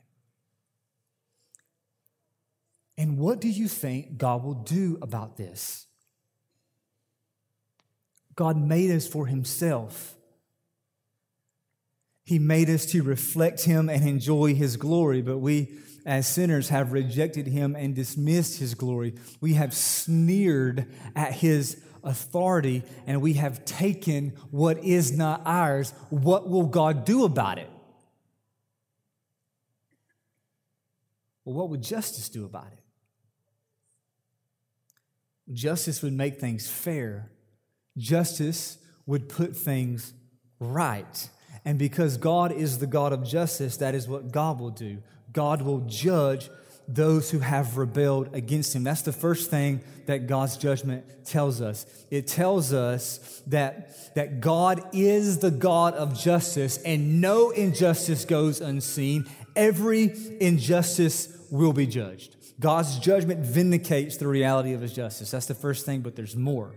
And 2.99 3.17
what 3.17 3.41
do 3.41 3.49
you 3.49 3.67
think 3.67 4.19
God 4.19 4.45
will 4.45 4.53
do 4.53 4.99
about 5.01 5.39
this? 5.39 5.87
God 8.35 8.59
made 8.59 8.91
us 8.91 9.07
for 9.07 9.27
Himself. 9.27 10.17
He 12.31 12.39
made 12.39 12.71
us 12.71 12.87
to 12.93 13.03
reflect 13.03 13.65
Him 13.65 13.89
and 13.89 14.09
enjoy 14.09 14.55
His 14.55 14.77
glory, 14.77 15.21
but 15.21 15.39
we, 15.39 15.81
as 16.07 16.29
sinners, 16.29 16.69
have 16.69 16.93
rejected 16.93 17.49
Him 17.49 17.75
and 17.75 17.93
dismissed 17.93 18.61
His 18.61 18.77
glory. 18.77 19.17
We 19.41 19.55
have 19.55 19.75
sneered 19.75 20.87
at 21.17 21.33
His 21.33 21.83
authority 22.05 22.85
and 23.05 23.21
we 23.21 23.33
have 23.33 23.65
taken 23.65 24.29
what 24.53 24.79
is 24.85 25.11
not 25.11 25.43
ours. 25.45 25.93
What 26.09 26.49
will 26.49 26.67
God 26.69 27.05
do 27.05 27.25
about 27.25 27.59
it? 27.59 27.69
Well, 31.45 31.57
what 31.57 31.69
would 31.71 31.83
justice 31.83 32.29
do 32.29 32.45
about 32.45 32.69
it? 32.69 32.79
Justice 35.53 36.01
would 36.01 36.13
make 36.13 36.39
things 36.39 36.71
fair. 36.71 37.33
Justice 37.99 38.79
would 39.05 39.29
put 39.29 39.57
things 39.57 40.15
right. 40.61 41.29
And 41.65 41.79
because 41.79 42.17
God 42.17 42.53
is 42.53 42.79
the 42.79 42.87
God 42.87 43.13
of 43.13 43.25
justice, 43.25 43.77
that 43.79 43.95
is 43.95 44.09
what 44.09 44.33
God 44.33 44.59
will 44.61 44.71
do. 44.71 44.99
God 45.33 45.63
will 45.63 45.81
judge 45.81 46.51
those 46.89 47.31
who 47.31 47.39
have 47.39 47.77
rebelled 47.77 48.35
against 48.35 48.75
him. 48.75 48.83
That's 48.83 49.03
the 49.03 49.13
first 49.13 49.51
thing 49.51 49.81
that 50.07 50.27
God's 50.27 50.57
judgment 50.57 51.05
tells 51.25 51.61
us. 51.61 51.87
It 52.11 52.27
tells 52.27 52.73
us 52.73 53.43
that, 53.47 54.15
that 54.15 54.41
God 54.41 54.83
is 54.93 55.39
the 55.39 55.53
God 55.53 55.95
of 55.95 56.19
justice 56.19 56.79
and 56.79 57.21
no 57.21 57.51
injustice 57.51 58.25
goes 58.25 58.61
unseen. 58.61 59.27
Every 59.55 60.13
injustice 60.41 61.37
will 61.51 61.73
be 61.73 61.87
judged. 61.87 62.37
God's 62.59 62.99
judgment 62.99 63.41
vindicates 63.41 64.17
the 64.17 64.27
reality 64.27 64.73
of 64.73 64.81
his 64.81 64.93
justice. 64.93 65.31
That's 65.31 65.47
the 65.47 65.55
first 65.55 65.87
thing, 65.87 66.01
but 66.01 66.17
there's 66.17 66.37
more. 66.37 66.75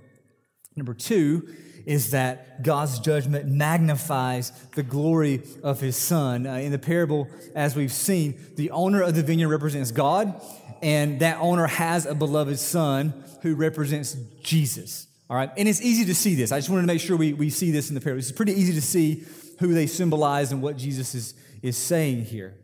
Number 0.76 0.94
two 0.94 1.48
is 1.86 2.12
that 2.12 2.64
God's 2.64 3.00
judgment 3.00 3.48
magnifies 3.48 4.52
the 4.76 4.84
glory 4.84 5.44
of 5.64 5.80
his 5.80 5.96
son. 5.96 6.48
Uh, 6.48 6.56
in 6.56 6.72
the 6.72 6.80
parable, 6.80 7.28
as 7.56 7.76
we've 7.76 7.92
seen, 7.92 8.40
the 8.56 8.72
owner 8.72 9.02
of 9.02 9.16
the 9.16 9.24
vineyard 9.24 9.50
represents 9.50 9.92
God, 9.92 10.42
and 10.82 11.20
that 11.20 11.38
owner 11.40 11.68
has 11.68 12.06
a 12.06 12.16
beloved 12.16 12.60
son 12.60 13.24
who 13.42 13.56
represents 13.56 14.16
Jesus. 14.42 15.08
All 15.30 15.38
right, 15.38 15.50
and 15.58 15.68
it's 15.68 15.82
easy 15.82 16.06
to 16.06 16.16
see 16.16 16.36
this. 16.36 16.52
I 16.52 16.60
just 16.60 16.70
wanted 16.70 16.84
to 16.84 16.88
make 16.88 17.02
sure 17.02 17.18
we, 17.18 17.34
we 17.34 17.50
see 17.50 17.72
this 17.72 17.90
in 17.90 17.96
the 17.96 18.02
parable. 18.02 18.20
It's 18.20 18.32
pretty 18.32 18.54
easy 18.54 18.74
to 18.74 18.82
see 18.82 19.24
who 19.60 19.74
they 19.74 19.88
symbolize 19.88 20.52
and 20.52 20.62
what 20.62 20.78
Jesus 20.78 21.16
is, 21.16 21.34
is 21.62 21.78
saying 21.78 22.26
here. 22.26 22.56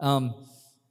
Um, 0.00 0.34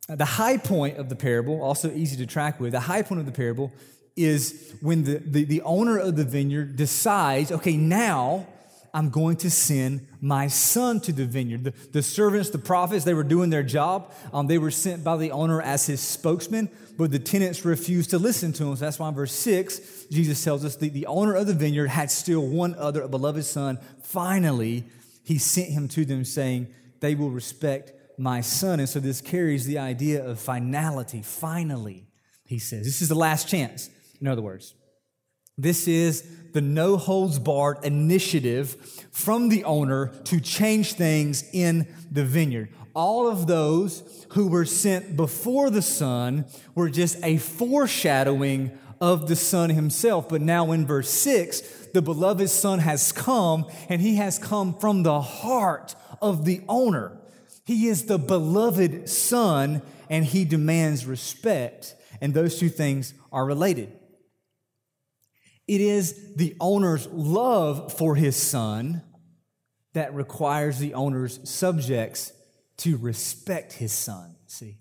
the 0.07 0.25
high 0.25 0.57
point 0.57 0.97
of 0.97 1.09
the 1.09 1.15
parable, 1.15 1.61
also 1.61 1.91
easy 1.91 2.15
to 2.17 2.25
track 2.25 2.59
with, 2.59 2.73
the 2.73 2.79
high 2.79 3.01
point 3.01 3.19
of 3.19 3.25
the 3.25 3.31
parable 3.31 3.71
is 4.15 4.73
when 4.81 5.03
the, 5.03 5.17
the, 5.17 5.43
the 5.45 5.61
owner 5.61 5.97
of 5.97 6.15
the 6.15 6.23
vineyard 6.23 6.75
decides, 6.75 7.51
okay, 7.51 7.75
now 7.75 8.47
I'm 8.93 9.09
going 9.09 9.35
to 9.37 9.51
send 9.51 10.07
my 10.21 10.47
son 10.47 11.01
to 11.01 11.11
the 11.11 11.25
vineyard. 11.25 11.65
The, 11.65 11.73
the 11.91 12.01
servants, 12.01 12.49
the 12.49 12.57
prophets, 12.57 13.03
they 13.03 13.13
were 13.13 13.25
doing 13.25 13.49
their 13.49 13.63
job. 13.63 14.13
Um, 14.31 14.47
they 14.47 14.57
were 14.57 14.71
sent 14.71 15.03
by 15.03 15.17
the 15.17 15.31
owner 15.31 15.61
as 15.61 15.85
his 15.85 15.99
spokesman, 15.99 16.69
but 16.97 17.11
the 17.11 17.19
tenants 17.19 17.65
refused 17.65 18.11
to 18.11 18.17
listen 18.17 18.53
to 18.53 18.63
him. 18.67 18.75
So 18.77 18.85
that's 18.85 18.97
why 18.97 19.09
in 19.09 19.15
verse 19.15 19.33
6, 19.33 20.05
Jesus 20.05 20.41
tells 20.41 20.63
us 20.63 20.77
the, 20.77 20.87
the 20.87 21.07
owner 21.07 21.35
of 21.35 21.45
the 21.45 21.53
vineyard 21.53 21.87
had 21.87 22.09
still 22.09 22.47
one 22.47 22.73
other, 22.75 23.05
beloved 23.07 23.43
son. 23.43 23.79
Finally, 24.01 24.85
he 25.25 25.39
sent 25.39 25.71
him 25.71 25.89
to 25.89 26.05
them, 26.05 26.23
saying, 26.23 26.73
They 27.01 27.15
will 27.15 27.31
respect 27.31 27.91
my 28.17 28.39
son. 28.39 28.79
And 28.79 28.87
so 28.87 29.01
this 29.01 29.19
carries 29.19 29.65
the 29.65 29.79
idea 29.79 30.25
of 30.25 30.39
finality. 30.39 31.21
Finally, 31.21 32.07
he 32.45 32.59
says. 32.59 32.85
This 32.85 33.01
is 33.01 33.09
the 33.09 33.15
last 33.15 33.49
chance, 33.49 33.89
in 34.21 34.27
other 34.27 34.41
words. 34.41 34.75
This 35.57 35.87
is 35.87 36.23
the 36.51 36.61
no 36.61 36.97
holds 36.97 37.39
barred 37.39 37.83
initiative 37.83 38.75
from 39.11 39.49
the 39.49 39.63
owner 39.63 40.07
to 40.25 40.39
change 40.41 40.93
things 40.93 41.43
in 41.53 41.87
the 42.11 42.25
vineyard. 42.25 42.73
All 42.93 43.27
of 43.27 43.47
those 43.47 44.25
who 44.31 44.47
were 44.47 44.65
sent 44.65 45.15
before 45.15 45.69
the 45.69 45.81
Son 45.81 46.45
were 46.73 46.89
just 46.89 47.23
a 47.23 47.37
foreshadowing 47.37 48.77
of 48.99 49.27
the 49.27 49.35
Son 49.35 49.69
himself. 49.69 50.29
But 50.29 50.41
now 50.41 50.71
in 50.71 50.85
verse 50.85 51.09
6, 51.09 51.61
the 51.93 52.01
beloved 52.01 52.49
Son 52.49 52.79
has 52.79 53.11
come, 53.11 53.65
and 53.89 54.01
he 54.01 54.15
has 54.15 54.37
come 54.37 54.77
from 54.77 55.03
the 55.03 55.21
heart 55.21 55.95
of 56.21 56.45
the 56.45 56.61
owner. 56.67 57.17
He 57.65 57.87
is 57.87 58.05
the 58.05 58.19
beloved 58.19 59.09
Son, 59.09 59.81
and 60.09 60.25
he 60.25 60.45
demands 60.45 61.05
respect. 61.05 61.95
And 62.21 62.33
those 62.33 62.59
two 62.59 62.69
things 62.69 63.13
are 63.31 63.45
related. 63.45 63.91
It 65.67 65.81
is 65.81 66.35
the 66.35 66.55
owner's 66.59 67.07
love 67.07 67.93
for 67.93 68.15
his 68.15 68.35
son 68.35 69.01
that 69.93 70.13
requires 70.13 70.77
the 70.77 70.93
owner's 70.93 71.39
subjects 71.49 72.31
to 72.77 72.97
respect 72.97 73.73
his 73.73 73.91
son. 73.91 74.35
See? 74.47 74.77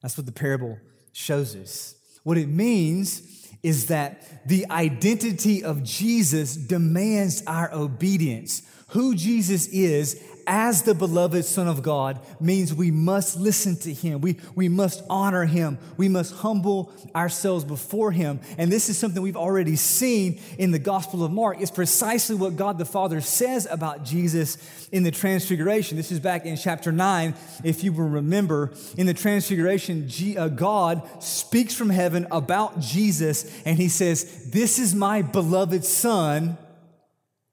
That's 0.00 0.16
what 0.16 0.26
the 0.26 0.32
parable 0.32 0.78
shows 1.12 1.56
us. 1.56 1.94
What 2.22 2.38
it 2.38 2.48
means 2.48 3.48
is 3.62 3.86
that 3.86 4.46
the 4.46 4.66
identity 4.70 5.62
of 5.64 5.82
Jesus 5.82 6.56
demands 6.56 7.42
our 7.46 7.72
obedience. 7.72 8.62
Who 8.88 9.14
Jesus 9.14 9.68
is 9.68 10.22
as 10.46 10.82
the 10.82 10.94
beloved 10.94 11.44
Son 11.44 11.68
of 11.68 11.82
God 11.82 12.20
means 12.40 12.74
we 12.74 12.90
must 12.90 13.38
listen 13.38 13.76
to 13.76 13.92
Him. 13.92 14.20
We, 14.20 14.38
we 14.54 14.68
must 14.68 15.02
honor 15.08 15.44
Him. 15.44 15.78
We 15.96 16.08
must 16.08 16.34
humble 16.34 16.92
ourselves 17.14 17.64
before 17.64 18.12
Him. 18.12 18.40
And 18.58 18.70
this 18.70 18.88
is 18.88 18.98
something 18.98 19.22
we've 19.22 19.36
already 19.36 19.76
seen 19.76 20.40
in 20.58 20.70
the 20.70 20.78
Gospel 20.78 21.24
of 21.24 21.32
Mark. 21.32 21.60
It's 21.60 21.70
precisely 21.70 22.36
what 22.36 22.56
God 22.56 22.78
the 22.78 22.84
Father 22.84 23.20
says 23.20 23.66
about 23.70 24.04
Jesus 24.04 24.88
in 24.92 25.02
the 25.02 25.10
Transfiguration. 25.10 25.96
This 25.96 26.12
is 26.12 26.20
back 26.20 26.46
in 26.46 26.56
chapter 26.56 26.92
9, 26.92 27.34
if 27.64 27.84
you 27.84 27.92
will 27.92 28.08
remember. 28.08 28.72
In 28.96 29.06
the 29.06 29.14
Transfiguration, 29.14 30.08
uh, 30.36 30.48
God 30.48 31.02
speaks 31.22 31.74
from 31.74 31.90
heaven 31.90 32.26
about 32.30 32.80
Jesus, 32.80 33.62
and 33.64 33.78
He 33.78 33.88
says, 33.88 34.50
This 34.50 34.78
is 34.78 34.94
my 34.94 35.22
beloved 35.22 35.84
Son. 35.84 36.58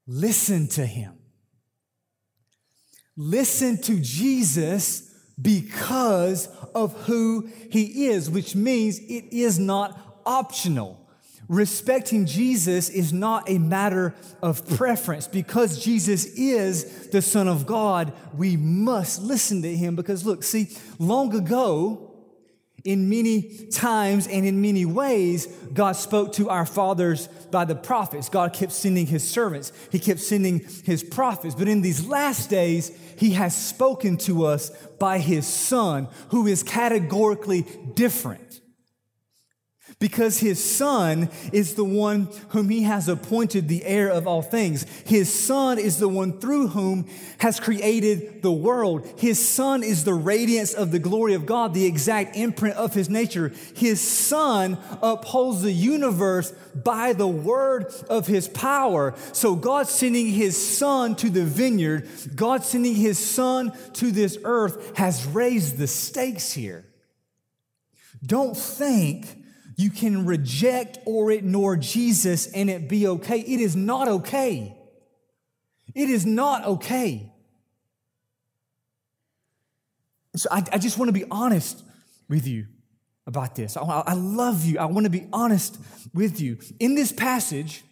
Listen 0.07 0.67
to 0.69 0.85
Him. 0.85 1.18
Listen 3.21 3.77
to 3.81 3.99
Jesus 3.99 5.13
because 5.41 6.47
of 6.73 6.93
who 7.03 7.49
he 7.69 8.07
is, 8.07 8.29
which 8.29 8.55
means 8.55 8.97
it 8.97 9.25
is 9.33 9.59
not 9.59 10.21
optional. 10.25 11.05
Respecting 11.49 12.25
Jesus 12.25 12.87
is 12.87 13.11
not 13.11 13.49
a 13.49 13.57
matter 13.57 14.15
of 14.41 14.65
preference. 14.77 15.27
Because 15.27 15.83
Jesus 15.83 16.27
is 16.27 17.09
the 17.09 17.21
Son 17.21 17.49
of 17.49 17.65
God, 17.65 18.13
we 18.37 18.55
must 18.55 19.21
listen 19.21 19.63
to 19.63 19.75
him. 19.75 19.97
Because 19.97 20.25
look, 20.25 20.41
see, 20.41 20.69
long 20.97 21.35
ago, 21.35 22.08
in 22.83 23.09
many 23.09 23.67
times 23.71 24.27
and 24.27 24.45
in 24.45 24.61
many 24.61 24.85
ways, 24.85 25.47
God 25.73 25.93
spoke 25.93 26.33
to 26.33 26.49
our 26.49 26.65
fathers 26.65 27.27
by 27.51 27.65
the 27.65 27.75
prophets. 27.75 28.29
God 28.29 28.53
kept 28.53 28.71
sending 28.71 29.05
his 29.05 29.27
servants, 29.27 29.71
he 29.91 29.99
kept 29.99 30.19
sending 30.19 30.59
his 30.83 31.03
prophets. 31.03 31.55
But 31.55 31.67
in 31.67 31.81
these 31.81 32.07
last 32.07 32.49
days, 32.49 32.91
he 33.17 33.31
has 33.31 33.55
spoken 33.55 34.17
to 34.17 34.45
us 34.45 34.69
by 34.99 35.19
his 35.19 35.45
son, 35.45 36.07
who 36.29 36.47
is 36.47 36.63
categorically 36.63 37.65
different 37.95 38.58
because 39.99 40.39
his 40.39 40.63
son 40.63 41.29
is 41.51 41.75
the 41.75 41.83
one 41.83 42.29
whom 42.49 42.69
he 42.69 42.83
has 42.83 43.09
appointed 43.09 43.67
the 43.67 43.83
heir 43.83 44.09
of 44.09 44.27
all 44.27 44.41
things. 44.41 44.85
His 45.05 45.31
son 45.31 45.77
is 45.77 45.99
the 45.99 46.07
one 46.07 46.39
through 46.39 46.69
whom 46.69 47.05
has 47.39 47.59
created 47.59 48.41
the 48.41 48.51
world. 48.51 49.05
His 49.17 49.45
son 49.45 49.83
is 49.83 50.05
the 50.05 50.13
radiance 50.13 50.73
of 50.73 50.91
the 50.91 50.99
glory 50.99 51.33
of 51.33 51.45
God, 51.45 51.73
the 51.73 51.85
exact 51.85 52.37
imprint 52.37 52.77
of 52.77 52.93
his 52.93 53.09
nature. 53.09 53.51
His 53.75 53.99
son 53.99 54.77
upholds 55.01 55.63
the 55.63 55.73
universe 55.73 56.53
by 56.73 57.11
the 57.11 57.27
word 57.27 57.87
of 58.09 58.25
his 58.25 58.47
power. 58.47 59.15
So 59.33 59.53
God 59.55 59.87
sending 59.87 60.27
his 60.27 60.77
son 60.77 61.15
to 61.17 61.29
the 61.29 61.43
vineyard, 61.43 62.07
God 62.35 62.63
sending 62.63 62.95
his 62.95 63.19
son 63.19 63.73
to 63.95 64.11
this 64.11 64.37
earth 64.45 64.97
has 64.97 65.25
raised 65.25 65.77
the 65.77 65.87
stakes 65.87 66.53
here. 66.53 66.85
Don't 68.25 68.55
think 68.55 69.38
you 69.79 69.89
can 69.89 70.25
reject 70.25 70.97
or 71.05 71.31
ignore 71.31 71.77
Jesus 71.77 72.51
and 72.51 72.69
it 72.69 72.89
be 72.89 73.07
okay. 73.07 73.39
It 73.39 73.61
is 73.61 73.77
not 73.77 74.09
okay. 74.09 74.77
It 75.95 76.09
is 76.09 76.25
not 76.25 76.65
okay. 76.65 77.31
So 80.35 80.49
I, 80.51 80.65
I 80.73 80.79
just 80.79 80.97
want 80.97 81.07
to 81.07 81.13
be 81.13 81.23
honest 81.31 81.81
with 82.27 82.45
you 82.45 82.67
about 83.25 83.55
this. 83.55 83.77
I, 83.77 83.83
I 83.83 84.15
love 84.15 84.65
you. 84.65 84.79
I 84.79 84.85
want 84.85 85.05
to 85.05 85.09
be 85.09 85.29
honest 85.31 85.79
with 86.13 86.41
you. 86.41 86.57
In 86.81 86.95
this 86.95 87.13
passage, 87.13 87.85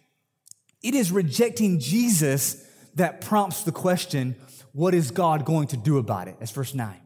it 0.82 0.94
is 0.94 1.10
rejecting 1.10 1.80
Jesus 1.80 2.66
that 2.96 3.22
prompts 3.22 3.62
the 3.62 3.72
question 3.72 4.36
what 4.72 4.92
is 4.92 5.10
God 5.10 5.46
going 5.46 5.68
to 5.68 5.78
do 5.78 5.96
about 5.96 6.28
it? 6.28 6.36
That's 6.38 6.52
verse 6.52 6.74
9. 6.74 7.00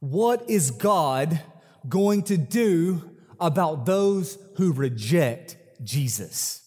What 0.00 0.50
is 0.50 0.72
God 0.72 1.40
going 1.88 2.22
to 2.24 2.36
do 2.36 3.16
about 3.38 3.86
those 3.86 4.38
who 4.56 4.72
reject 4.72 5.56
Jesus? 5.82 6.62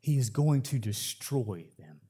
He 0.00 0.18
is 0.18 0.30
going 0.30 0.62
to 0.62 0.78
destroy 0.78 1.64
them. 1.78 2.00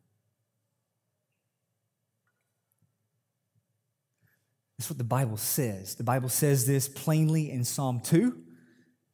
That's 4.79 4.91
what 4.91 4.99
the 4.99 5.05
Bible 5.05 5.39
says. 5.39 5.95
The 5.95 6.05
Bible 6.05 6.29
says 6.29 6.67
this 6.67 6.89
plainly 6.89 7.51
in 7.51 7.65
Psalm 7.65 8.01
2, 8.01 8.37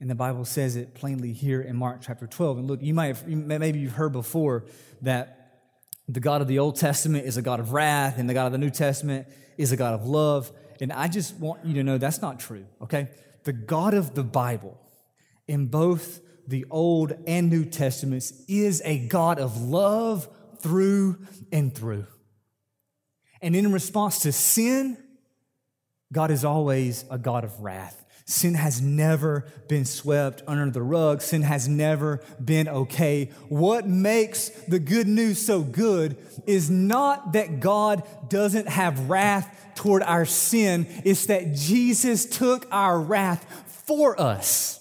and 0.00 0.10
the 0.10 0.16
Bible 0.16 0.44
says 0.44 0.74
it 0.74 0.94
plainly 0.94 1.32
here 1.32 1.60
in 1.60 1.76
Mark 1.76 2.00
chapter 2.02 2.26
12. 2.26 2.58
And 2.58 2.66
look, 2.66 2.82
you 2.82 2.92
might 2.92 3.06
have, 3.06 3.26
maybe 3.28 3.78
you've 3.78 3.92
heard 3.92 4.12
before 4.12 4.64
that 5.02 5.41
the 6.12 6.20
God 6.20 6.42
of 6.42 6.48
the 6.48 6.58
Old 6.58 6.76
Testament 6.76 7.26
is 7.26 7.36
a 7.36 7.42
God 7.42 7.58
of 7.58 7.72
wrath, 7.72 8.18
and 8.18 8.28
the 8.28 8.34
God 8.34 8.46
of 8.46 8.52
the 8.52 8.58
New 8.58 8.70
Testament 8.70 9.26
is 9.56 9.72
a 9.72 9.76
God 9.76 9.94
of 9.94 10.06
love. 10.06 10.52
And 10.80 10.92
I 10.92 11.08
just 11.08 11.34
want 11.36 11.64
you 11.64 11.74
to 11.74 11.82
know 11.82 11.96
that's 11.96 12.20
not 12.20 12.38
true, 12.38 12.66
okay? 12.82 13.08
The 13.44 13.52
God 13.52 13.94
of 13.94 14.14
the 14.14 14.22
Bible 14.22 14.78
in 15.48 15.66
both 15.68 16.20
the 16.46 16.66
Old 16.70 17.14
and 17.26 17.48
New 17.48 17.64
Testaments 17.64 18.32
is 18.46 18.82
a 18.84 19.06
God 19.08 19.38
of 19.38 19.60
love 19.62 20.28
through 20.58 21.18
and 21.50 21.74
through. 21.74 22.06
And 23.40 23.56
in 23.56 23.72
response 23.72 24.20
to 24.20 24.32
sin, 24.32 24.98
God 26.12 26.30
is 26.30 26.44
always 26.44 27.04
a 27.10 27.18
God 27.18 27.44
of 27.44 27.58
wrath. 27.60 28.04
Sin 28.24 28.54
has 28.54 28.80
never 28.80 29.46
been 29.68 29.84
swept 29.84 30.42
under 30.46 30.70
the 30.70 30.82
rug. 30.82 31.22
Sin 31.22 31.42
has 31.42 31.68
never 31.68 32.20
been 32.42 32.68
okay. 32.68 33.30
What 33.48 33.86
makes 33.86 34.48
the 34.68 34.78
good 34.78 35.08
news 35.08 35.44
so 35.44 35.62
good 35.62 36.16
is 36.46 36.70
not 36.70 37.32
that 37.32 37.60
God 37.60 38.02
doesn't 38.28 38.68
have 38.68 39.10
wrath 39.10 39.72
toward 39.74 40.02
our 40.02 40.24
sin, 40.24 40.86
it's 41.04 41.26
that 41.26 41.54
Jesus 41.54 42.26
took 42.26 42.66
our 42.70 43.00
wrath 43.00 43.44
for 43.86 44.20
us. 44.20 44.78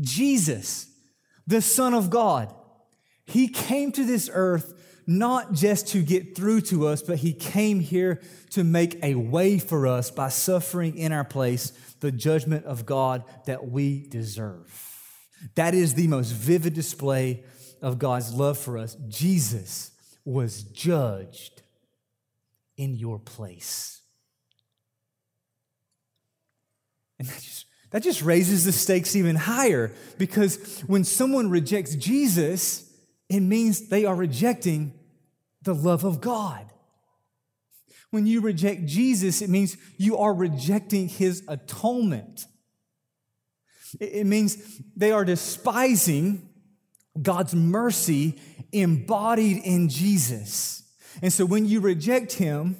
Jesus, 0.00 0.88
the 1.46 1.60
Son 1.60 1.94
of 1.94 2.10
God, 2.10 2.54
He 3.24 3.48
came 3.48 3.90
to 3.92 4.04
this 4.04 4.30
earth 4.32 4.77
not 5.08 5.54
just 5.54 5.88
to 5.88 6.02
get 6.02 6.36
through 6.36 6.60
to 6.60 6.86
us, 6.86 7.00
but 7.00 7.16
He 7.16 7.32
came 7.32 7.80
here 7.80 8.20
to 8.50 8.62
make 8.62 9.02
a 9.02 9.14
way 9.14 9.58
for 9.58 9.86
us 9.86 10.10
by 10.10 10.28
suffering 10.28 10.98
in 10.98 11.12
our 11.12 11.24
place 11.24 11.72
the 12.00 12.12
judgment 12.12 12.66
of 12.66 12.84
God 12.84 13.24
that 13.46 13.70
we 13.70 14.06
deserve. 14.06 14.70
That 15.54 15.72
is 15.72 15.94
the 15.94 16.08
most 16.08 16.32
vivid 16.32 16.74
display 16.74 17.42
of 17.80 17.98
God's 17.98 18.34
love 18.34 18.58
for 18.58 18.76
us. 18.76 18.96
Jesus 19.08 19.92
was 20.26 20.62
judged 20.62 21.62
in 22.76 22.94
your 22.94 23.18
place. 23.18 24.02
And 27.18 27.26
that 27.28 27.40
just, 27.40 27.66
that 27.92 28.02
just 28.02 28.20
raises 28.20 28.66
the 28.66 28.72
stakes 28.72 29.16
even 29.16 29.36
higher 29.36 29.90
because 30.18 30.82
when 30.82 31.02
someone 31.02 31.48
rejects 31.48 31.94
Jesus, 31.94 32.92
it 33.30 33.40
means 33.40 33.88
they 33.88 34.04
are 34.04 34.14
rejecting 34.14 34.97
the 35.68 35.74
love 35.74 36.02
of 36.02 36.22
God. 36.22 36.64
When 38.10 38.26
you 38.26 38.40
reject 38.40 38.86
Jesus, 38.86 39.42
it 39.42 39.50
means 39.50 39.76
you 39.98 40.16
are 40.16 40.32
rejecting 40.32 41.08
his 41.08 41.44
atonement. 41.46 42.46
It 44.00 44.24
means 44.24 44.80
they 44.96 45.12
are 45.12 45.26
despising 45.26 46.48
God's 47.20 47.54
mercy 47.54 48.40
embodied 48.72 49.62
in 49.62 49.90
Jesus. 49.90 50.84
And 51.20 51.30
so 51.30 51.44
when 51.44 51.66
you 51.66 51.80
reject 51.80 52.32
him, 52.32 52.78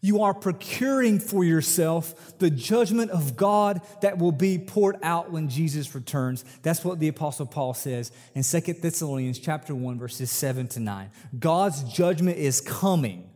you 0.00 0.22
are 0.22 0.32
procuring 0.32 1.18
for 1.18 1.44
yourself 1.44 2.38
the 2.38 2.50
judgment 2.50 3.10
of 3.10 3.36
God 3.36 3.82
that 4.00 4.18
will 4.18 4.32
be 4.32 4.58
poured 4.58 4.96
out 5.02 5.30
when 5.30 5.48
Jesus 5.48 5.94
returns. 5.94 6.44
That's 6.62 6.84
what 6.84 7.00
the 7.00 7.08
apostle 7.08 7.46
Paul 7.46 7.74
says 7.74 8.10
in 8.34 8.42
2 8.42 8.60
Thessalonians 8.74 9.38
chapter 9.38 9.74
1 9.74 9.98
verses 9.98 10.30
7 10.30 10.68
to 10.68 10.80
9. 10.80 11.10
God's 11.38 11.82
judgment 11.84 12.38
is 12.38 12.60
coming. 12.60 13.30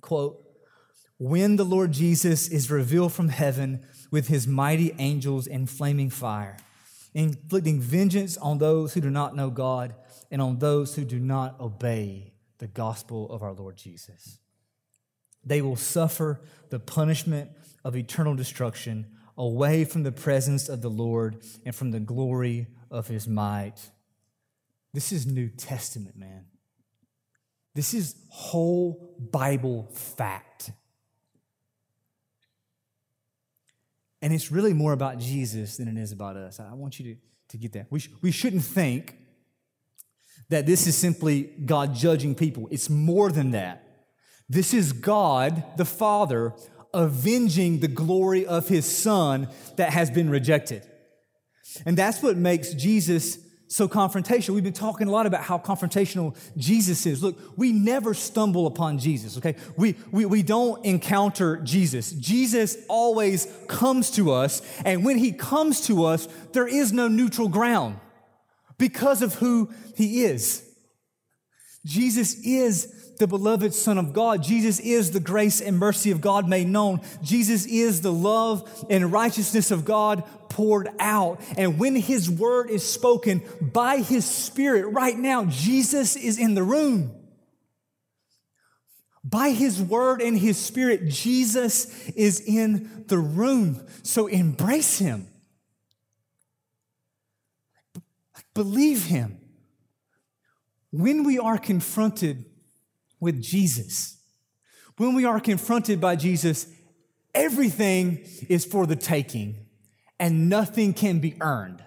Quote, 0.00 0.42
when 1.18 1.56
the 1.56 1.64
Lord 1.64 1.92
Jesus 1.92 2.48
is 2.48 2.70
revealed 2.70 3.12
from 3.12 3.28
heaven 3.28 3.84
with 4.10 4.28
his 4.28 4.46
mighty 4.46 4.94
angels 4.98 5.46
in 5.46 5.66
flaming 5.66 6.10
fire, 6.10 6.56
inflicting 7.12 7.80
vengeance 7.80 8.36
on 8.36 8.58
those 8.58 8.94
who 8.94 9.00
do 9.00 9.10
not 9.10 9.36
know 9.36 9.50
God 9.50 9.94
and 10.30 10.40
on 10.40 10.60
those 10.60 10.94
who 10.94 11.04
do 11.04 11.18
not 11.18 11.60
obey 11.60 12.32
the 12.58 12.68
gospel 12.68 13.30
of 13.30 13.42
our 13.42 13.52
Lord 13.52 13.76
Jesus. 13.76 14.38
They 15.44 15.62
will 15.62 15.76
suffer 15.76 16.40
the 16.70 16.78
punishment 16.78 17.50
of 17.84 17.96
eternal 17.96 18.34
destruction 18.34 19.06
away 19.36 19.84
from 19.84 20.02
the 20.02 20.12
presence 20.12 20.68
of 20.68 20.82
the 20.82 20.90
Lord 20.90 21.42
and 21.64 21.74
from 21.74 21.92
the 21.92 22.00
glory 22.00 22.66
of 22.90 23.06
his 23.06 23.28
might. 23.28 23.76
This 24.92 25.12
is 25.12 25.26
New 25.26 25.48
Testament, 25.48 26.16
man. 26.16 26.46
This 27.74 27.94
is 27.94 28.16
whole 28.30 29.14
Bible 29.18 29.88
fact. 29.92 30.72
And 34.20 34.32
it's 34.32 34.50
really 34.50 34.72
more 34.72 34.92
about 34.92 35.18
Jesus 35.18 35.76
than 35.76 35.86
it 35.86 35.96
is 35.96 36.10
about 36.10 36.36
us. 36.36 36.58
I 36.58 36.74
want 36.74 36.98
you 36.98 37.14
to, 37.14 37.20
to 37.50 37.56
get 37.56 37.72
that. 37.74 37.86
We, 37.90 38.00
sh- 38.00 38.10
we 38.20 38.32
shouldn't 38.32 38.64
think 38.64 39.16
that 40.48 40.66
this 40.66 40.86
is 40.88 40.96
simply 40.96 41.42
God 41.42 41.94
judging 41.94 42.34
people, 42.34 42.68
it's 42.70 42.90
more 42.90 43.30
than 43.30 43.52
that. 43.52 43.84
This 44.48 44.72
is 44.72 44.92
God, 44.92 45.62
the 45.76 45.84
Father, 45.84 46.54
avenging 46.94 47.80
the 47.80 47.88
glory 47.88 48.46
of 48.46 48.68
his 48.68 48.86
Son 48.86 49.48
that 49.76 49.92
has 49.92 50.10
been 50.10 50.30
rejected. 50.30 50.86
And 51.84 51.96
that's 51.96 52.22
what 52.22 52.36
makes 52.36 52.72
Jesus 52.72 53.38
so 53.68 53.86
confrontational. 53.86 54.54
We've 54.54 54.64
been 54.64 54.72
talking 54.72 55.06
a 55.06 55.10
lot 55.10 55.26
about 55.26 55.42
how 55.42 55.58
confrontational 55.58 56.34
Jesus 56.56 57.04
is. 57.04 57.22
Look, 57.22 57.38
we 57.56 57.72
never 57.72 58.14
stumble 58.14 58.66
upon 58.66 58.98
Jesus, 58.98 59.36
okay? 59.36 59.56
We, 59.76 59.96
we, 60.10 60.24
we 60.24 60.42
don't 60.42 60.82
encounter 60.84 61.58
Jesus. 61.58 62.12
Jesus 62.12 62.78
always 62.88 63.46
comes 63.68 64.10
to 64.12 64.32
us, 64.32 64.62
and 64.86 65.04
when 65.04 65.18
he 65.18 65.32
comes 65.32 65.82
to 65.88 66.04
us, 66.06 66.26
there 66.52 66.66
is 66.66 66.92
no 66.92 67.08
neutral 67.08 67.48
ground 67.48 67.98
because 68.78 69.20
of 69.20 69.34
who 69.34 69.70
he 69.94 70.24
is. 70.24 70.64
Jesus 71.84 72.40
is 72.44 72.97
the 73.18 73.26
beloved 73.26 73.74
Son 73.74 73.98
of 73.98 74.12
God. 74.12 74.42
Jesus 74.42 74.78
is 74.80 75.10
the 75.10 75.20
grace 75.20 75.60
and 75.60 75.78
mercy 75.78 76.10
of 76.10 76.20
God 76.20 76.48
made 76.48 76.68
known. 76.68 77.00
Jesus 77.22 77.66
is 77.66 78.00
the 78.00 78.12
love 78.12 78.86
and 78.88 79.12
righteousness 79.12 79.70
of 79.70 79.84
God 79.84 80.24
poured 80.48 80.88
out. 80.98 81.40
And 81.56 81.78
when 81.78 81.96
His 81.96 82.30
word 82.30 82.70
is 82.70 82.88
spoken 82.88 83.42
by 83.60 83.98
His 83.98 84.24
Spirit 84.24 84.86
right 84.86 85.18
now, 85.18 85.44
Jesus 85.46 86.16
is 86.16 86.38
in 86.38 86.54
the 86.54 86.62
room. 86.62 87.14
By 89.24 89.50
His 89.50 89.82
word 89.82 90.22
and 90.22 90.38
His 90.38 90.56
Spirit, 90.56 91.08
Jesus 91.08 92.08
is 92.10 92.40
in 92.40 93.04
the 93.08 93.18
room. 93.18 93.86
So 94.02 94.26
embrace 94.26 94.98
Him. 94.98 95.26
Believe 98.54 99.04
Him. 99.04 99.38
When 100.90 101.24
we 101.24 101.38
are 101.38 101.58
confronted 101.58 102.46
with 103.20 103.42
Jesus. 103.42 104.18
When 104.96 105.14
we 105.14 105.24
are 105.24 105.40
confronted 105.40 106.00
by 106.00 106.16
Jesus, 106.16 106.66
everything 107.34 108.26
is 108.48 108.64
for 108.64 108.86
the 108.86 108.96
taking 108.96 109.66
and 110.18 110.48
nothing 110.48 110.92
can 110.92 111.20
be 111.20 111.36
earned. 111.40 111.82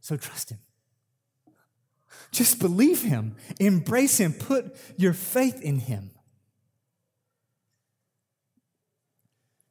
So 0.00 0.16
trust 0.16 0.50
Him. 0.50 0.58
Just 2.30 2.58
believe 2.58 3.02
Him, 3.02 3.36
embrace 3.60 4.18
Him, 4.18 4.32
put 4.32 4.76
your 4.98 5.12
faith 5.12 5.62
in 5.62 5.78
Him. 5.78 6.10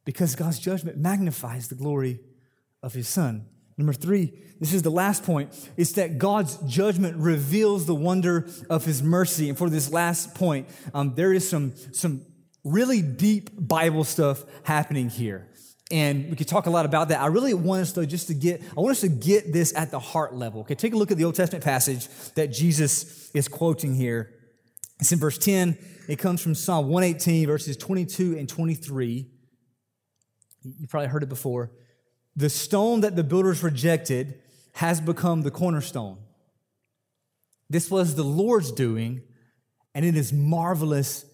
Because 0.06 0.36
God's 0.36 0.60
judgment 0.60 0.98
magnifies 0.98 1.68
the 1.68 1.76
glory 1.76 2.20
of 2.82 2.94
His 2.94 3.08
Son. 3.08 3.46
Number 3.78 3.94
three, 3.94 4.34
this 4.60 4.74
is 4.74 4.84
the 4.84 4.92
last 4.92 5.24
point, 5.24 5.52
is 5.78 5.94
that 5.94 6.18
God's 6.18 6.58
judgment 6.68 7.18
reveals 7.18 7.86
the 7.86 7.96
wonder 7.96 8.48
of 8.70 8.86
his 8.86 9.02
mercy. 9.02 9.50
And 9.50 9.58
for 9.58 9.70
this 9.70 9.92
last 9.92 10.36
point, 10.36 10.68
um, 10.94 11.16
there 11.16 11.34
is 11.34 11.50
some, 11.50 11.74
some 11.92 12.26
really 12.64 13.02
deep 13.02 13.50
Bible 13.58 14.04
stuff 14.04 14.44
happening 14.64 15.10
here. 15.10 15.50
And 15.92 16.30
we 16.30 16.36
could 16.36 16.48
talk 16.48 16.66
a 16.66 16.70
lot 16.70 16.86
about 16.86 17.10
that. 17.10 17.20
I 17.20 17.28
really 17.28 17.54
want 17.54 17.82
us 17.82 17.92
though 17.92 18.06
just 18.06 18.28
to 18.28 18.34
get, 18.34 18.62
I 18.76 18.82
want 18.82 18.92
us 18.92 19.02
to 19.02 19.10
get 19.10 19.52
this 19.54 19.76
at 19.76 19.92
the 19.92 20.00
heart 20.00 20.34
level. 20.34 20.62
Okay, 20.62 20.76
take 20.76 20.94
a 20.94 20.98
look 20.98 21.12
at 21.12 21.18
the 21.18 21.26
Old 21.26 21.36
Testament 21.36 21.64
passage 21.64 22.08
that 22.36 22.48
Jesus 22.48 23.30
is 23.32 23.48
quoting 23.48 23.94
here. 23.94 24.34
It's 25.00 25.12
in 25.12 25.20
verse 25.20 25.38
10. 25.38 25.78
It 26.08 26.18
comes 26.18 26.42
from 26.42 26.56
Psalm 26.56 26.88
118, 26.88 27.48
verses 27.48 27.78
22 27.78 28.38
and 28.38 28.48
23. 28.48 29.28
You 30.64 30.88
probably 30.88 31.10
heard 31.10 31.24
it 31.24 31.30
before. 31.30 31.72
The 32.36 32.50
stone 32.50 33.02
that 33.02 33.16
the 33.16 33.24
builders 33.24 33.62
rejected 33.64 34.40
has 34.74 35.00
become 35.00 35.42
the 35.42 35.52
cornerstone. 35.52 36.18
This 37.70 37.90
was 37.90 38.16
the 38.16 38.24
Lord's 38.24 38.72
doing, 38.72 39.22
and 39.94 40.06
it 40.06 40.16
is 40.16 40.34
marvelous 40.34 41.26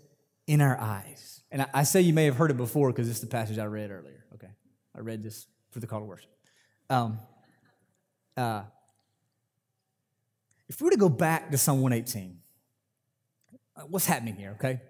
in 0.48 0.62
our 0.62 0.80
eyes. 0.80 1.42
And 1.52 1.66
I, 1.74 1.84
say 1.84 2.02
you 2.02 2.14
may 2.14 2.26
have 2.26 2.36
heard 2.36 2.52
it 2.52 2.58
before 2.58 2.92
because 2.92 3.08
this 3.08 3.18
is 3.18 3.22
the 3.22 3.28
passage 3.28 3.58
I 3.58 3.66
read 3.66 3.92
earlier. 3.92 4.26
Okay. 4.36 4.50
I 4.96 5.00
read 5.00 5.24
this 5.24 5.48
for 5.72 5.80
the 5.80 5.88
call 5.88 6.00
to 6.00 6.06
worship. 6.06 6.30
Um, 6.90 7.20
uh, 8.38 8.64
if 10.68 10.80
we 10.80 10.86
were 10.86 10.92
to 10.92 10.98
go 10.98 11.10
back 11.10 11.50
to 11.52 11.58
Psalm 11.58 11.82
118, 11.82 12.38
uh, 13.76 13.82
what's 13.90 14.06
happening 14.06 14.36
here, 14.36 14.52
okay? 14.52 14.82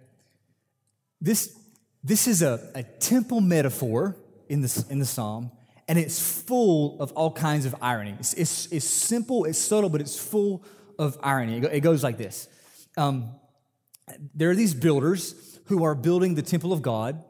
This, 1.22 1.58
this 2.04 2.28
is 2.28 2.41
a, 2.41 2.72
a 2.76 2.84
temple 2.84 3.41
metaphor 3.41 4.17
in 4.50 4.62
the, 4.62 4.86
in 4.89 5.00
the 5.00 5.06
psalm 5.06 5.52
and 5.89 5.97
it's 5.97 6.21
full 6.21 7.02
of 7.02 7.12
all 7.13 7.32
kinds 7.32 7.65
of 7.65 7.75
irony. 7.82 8.15
It's, 8.19 8.36
it's, 8.36 8.67
it's 8.67 8.86
simple, 8.86 9.45
it's 9.45 9.58
subtle, 9.58 9.89
but 9.89 10.02
it's 10.02 10.17
full 10.17 10.63
of 10.99 11.17
irony. 11.23 11.58
It 11.58 11.82
goes 11.82 12.04
like 12.04 12.17
this 12.17 12.47
um, 12.95 13.32
There 14.36 14.52
are 14.52 14.56
these 14.56 14.75
builders 14.75 15.60
who 15.65 15.84
are 15.84 15.95
building 15.95 16.36
the 16.36 16.43
temple 16.43 16.71
of 16.71 16.84
God, 16.84 17.25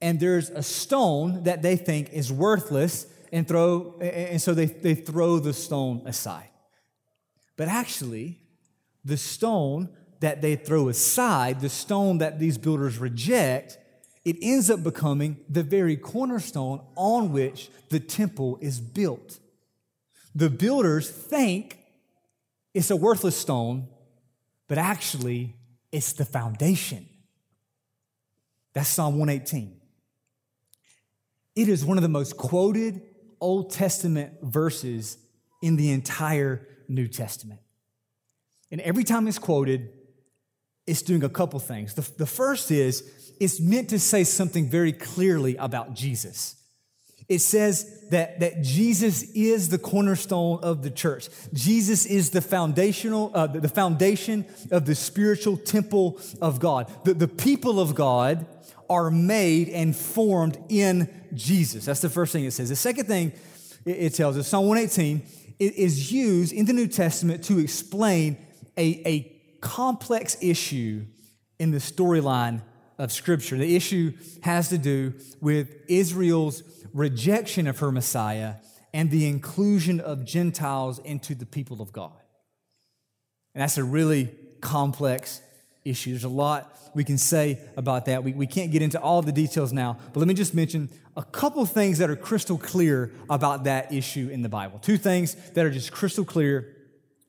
and 0.00 0.20
there's 0.20 0.50
a 0.50 0.62
stone 0.62 1.42
that 1.42 1.62
they 1.62 1.76
think 1.76 2.12
is 2.12 2.32
worthless, 2.32 3.06
and, 3.32 3.46
throw, 3.46 3.98
and 4.00 4.40
so 4.40 4.54
they, 4.54 4.66
they 4.66 4.94
throw 4.94 5.40
the 5.40 5.52
stone 5.52 6.02
aside. 6.06 6.48
But 7.56 7.66
actually, 7.66 8.38
the 9.04 9.16
stone 9.16 9.88
that 10.20 10.42
they 10.42 10.54
throw 10.54 10.88
aside, 10.88 11.60
the 11.60 11.68
stone 11.68 12.18
that 12.18 12.38
these 12.38 12.56
builders 12.56 12.98
reject, 12.98 13.78
it 14.26 14.36
ends 14.42 14.70
up 14.70 14.82
becoming 14.82 15.36
the 15.48 15.62
very 15.62 15.96
cornerstone 15.96 16.80
on 16.96 17.30
which 17.30 17.70
the 17.90 18.00
temple 18.00 18.58
is 18.60 18.80
built. 18.80 19.38
The 20.34 20.50
builders 20.50 21.08
think 21.08 21.78
it's 22.74 22.90
a 22.90 22.96
worthless 22.96 23.36
stone, 23.36 23.86
but 24.66 24.78
actually, 24.78 25.54
it's 25.92 26.12
the 26.12 26.24
foundation. 26.24 27.06
That's 28.72 28.88
Psalm 28.88 29.16
118. 29.20 29.80
It 31.54 31.68
is 31.68 31.84
one 31.84 31.96
of 31.96 32.02
the 32.02 32.08
most 32.08 32.36
quoted 32.36 33.02
Old 33.40 33.70
Testament 33.70 34.32
verses 34.42 35.18
in 35.62 35.76
the 35.76 35.92
entire 35.92 36.66
New 36.88 37.06
Testament. 37.06 37.60
And 38.72 38.80
every 38.80 39.04
time 39.04 39.28
it's 39.28 39.38
quoted, 39.38 39.92
it's 40.86 41.02
doing 41.02 41.24
a 41.24 41.28
couple 41.28 41.58
things. 41.58 41.94
The, 41.94 42.08
the 42.16 42.26
first 42.26 42.70
is 42.70 43.34
it's 43.40 43.60
meant 43.60 43.90
to 43.90 43.98
say 43.98 44.24
something 44.24 44.68
very 44.68 44.92
clearly 44.92 45.56
about 45.56 45.94
Jesus. 45.94 46.56
It 47.28 47.40
says 47.40 48.06
that, 48.10 48.38
that 48.38 48.62
Jesus 48.62 49.24
is 49.34 49.68
the 49.68 49.78
cornerstone 49.78 50.60
of 50.62 50.82
the 50.82 50.90
church. 50.90 51.28
Jesus 51.52 52.06
is 52.06 52.30
the 52.30 52.40
foundational, 52.40 53.32
uh, 53.34 53.48
the 53.48 53.68
foundation 53.68 54.46
of 54.70 54.86
the 54.86 54.94
spiritual 54.94 55.56
temple 55.56 56.20
of 56.40 56.60
God. 56.60 56.90
The, 57.04 57.14
the 57.14 57.28
people 57.28 57.80
of 57.80 57.96
God 57.96 58.46
are 58.88 59.10
made 59.10 59.68
and 59.68 59.94
formed 59.96 60.56
in 60.68 61.08
Jesus. 61.34 61.84
That's 61.86 62.00
the 62.00 62.08
first 62.08 62.32
thing 62.32 62.44
it 62.44 62.52
says. 62.52 62.68
The 62.68 62.76
second 62.76 63.06
thing 63.06 63.32
it, 63.84 64.14
tells 64.14 64.38
us, 64.38 64.46
Psalm 64.46 64.66
118, 64.66 65.22
it 65.58 65.74
is 65.74 66.12
used 66.12 66.52
in 66.52 66.66
the 66.66 66.72
New 66.72 66.86
Testament 66.86 67.42
to 67.44 67.58
explain 67.58 68.36
a, 68.76 69.02
a 69.04 69.35
complex 69.60 70.36
issue 70.40 71.06
in 71.58 71.70
the 71.70 71.78
storyline 71.78 72.62
of 72.98 73.12
Scripture. 73.12 73.56
The 73.56 73.76
issue 73.76 74.12
has 74.42 74.68
to 74.70 74.78
do 74.78 75.14
with 75.40 75.74
Israel's 75.88 76.62
rejection 76.92 77.66
of 77.66 77.78
her 77.80 77.92
Messiah 77.92 78.54
and 78.94 79.10
the 79.10 79.28
inclusion 79.28 80.00
of 80.00 80.24
Gentiles 80.24 80.98
into 81.00 81.34
the 81.34 81.46
people 81.46 81.82
of 81.82 81.92
God. 81.92 82.12
And 83.54 83.62
that's 83.62 83.78
a 83.78 83.84
really 83.84 84.30
complex 84.60 85.40
issue. 85.84 86.10
There's 86.10 86.24
a 86.24 86.28
lot 86.28 86.72
we 86.94 87.04
can 87.04 87.18
say 87.18 87.58
about 87.76 88.06
that. 88.06 88.24
We, 88.24 88.32
we 88.32 88.46
can't 88.46 88.72
get 88.72 88.80
into 88.80 88.98
all 88.98 89.20
the 89.20 89.32
details 89.32 89.72
now, 89.72 89.98
but 90.12 90.20
let 90.20 90.28
me 90.28 90.34
just 90.34 90.54
mention 90.54 90.88
a 91.14 91.22
couple 91.22 91.64
things 91.66 91.98
that 91.98 92.08
are 92.08 92.16
crystal 92.16 92.56
clear 92.56 93.12
about 93.28 93.64
that 93.64 93.92
issue 93.92 94.30
in 94.32 94.40
the 94.42 94.48
Bible. 94.48 94.78
Two 94.78 94.96
things 94.96 95.34
that 95.52 95.64
are 95.64 95.70
just 95.70 95.92
crystal 95.92 96.24
clear 96.24 96.74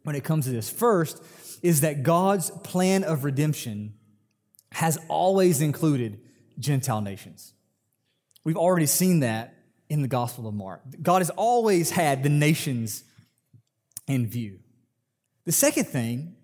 when 0.03 0.15
it 0.15 0.23
comes 0.23 0.45
to 0.45 0.51
this. 0.51 0.69
First 0.69 1.21
is 1.61 1.81
that 1.81 2.03
God's 2.03 2.49
plan 2.49 3.03
of 3.03 3.23
redemption 3.23 3.93
has 4.71 4.97
always 5.07 5.61
included 5.61 6.19
Gentile 6.59 7.01
nations. 7.01 7.53
We've 8.43 8.57
already 8.57 8.85
seen 8.85 9.21
that 9.21 9.55
in 9.89 10.01
the 10.01 10.07
Gospel 10.07 10.47
of 10.47 10.53
Mark. 10.53 10.81
God 11.01 11.19
has 11.19 11.29
always 11.31 11.91
had 11.91 12.23
the 12.23 12.29
nations 12.29 13.03
in 14.07 14.27
view. 14.27 14.59
The 15.45 15.51
second 15.51 15.85
thing 15.85 16.35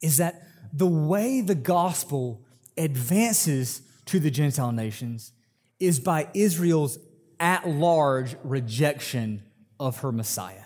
is 0.00 0.18
that 0.18 0.42
the 0.72 0.86
way 0.86 1.40
the 1.40 1.54
gospel 1.54 2.44
advances 2.76 3.82
to 4.06 4.20
the 4.20 4.30
Gentile 4.30 4.72
nations 4.72 5.32
is 5.80 6.00
by 6.00 6.28
Israel's 6.34 6.98
at 7.40 7.68
large 7.68 8.36
rejection 8.42 9.42
of 9.78 10.00
her 10.00 10.12
Messiah. 10.12 10.64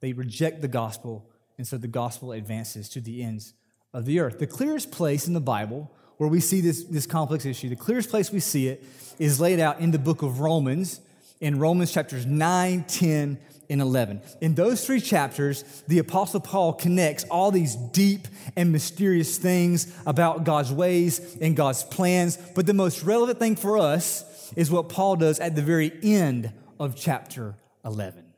They 0.00 0.12
reject 0.12 0.62
the 0.62 0.68
gospel, 0.68 1.30
and 1.62 1.68
so 1.68 1.78
the 1.78 1.86
gospel 1.86 2.32
advances 2.32 2.88
to 2.88 3.00
the 3.00 3.22
ends 3.22 3.54
of 3.94 4.04
the 4.04 4.18
earth. 4.18 4.40
The 4.40 4.48
clearest 4.48 4.90
place 4.90 5.28
in 5.28 5.32
the 5.32 5.40
Bible 5.40 5.92
where 6.16 6.28
we 6.28 6.40
see 6.40 6.60
this, 6.60 6.82
this 6.82 7.06
complex 7.06 7.46
issue, 7.46 7.68
the 7.68 7.76
clearest 7.76 8.10
place 8.10 8.32
we 8.32 8.40
see 8.40 8.66
it 8.66 8.82
is 9.20 9.40
laid 9.40 9.60
out 9.60 9.78
in 9.78 9.92
the 9.92 9.98
book 10.00 10.22
of 10.22 10.40
Romans, 10.40 11.00
in 11.40 11.60
Romans 11.60 11.92
chapters 11.92 12.26
9, 12.26 12.82
10, 12.88 13.38
and 13.70 13.80
11. 13.80 14.22
In 14.40 14.56
those 14.56 14.84
three 14.84 15.00
chapters, 15.00 15.84
the 15.86 16.00
Apostle 16.00 16.40
Paul 16.40 16.72
connects 16.72 17.22
all 17.30 17.52
these 17.52 17.76
deep 17.76 18.26
and 18.56 18.72
mysterious 18.72 19.38
things 19.38 19.96
about 20.04 20.42
God's 20.42 20.72
ways 20.72 21.36
and 21.40 21.54
God's 21.54 21.84
plans. 21.84 22.38
But 22.56 22.66
the 22.66 22.74
most 22.74 23.04
relevant 23.04 23.38
thing 23.38 23.54
for 23.54 23.78
us 23.78 24.52
is 24.56 24.68
what 24.68 24.88
Paul 24.88 25.14
does 25.14 25.38
at 25.38 25.54
the 25.54 25.62
very 25.62 25.92
end 26.02 26.52
of 26.80 26.96
chapter 26.96 27.54
11. 27.84 28.31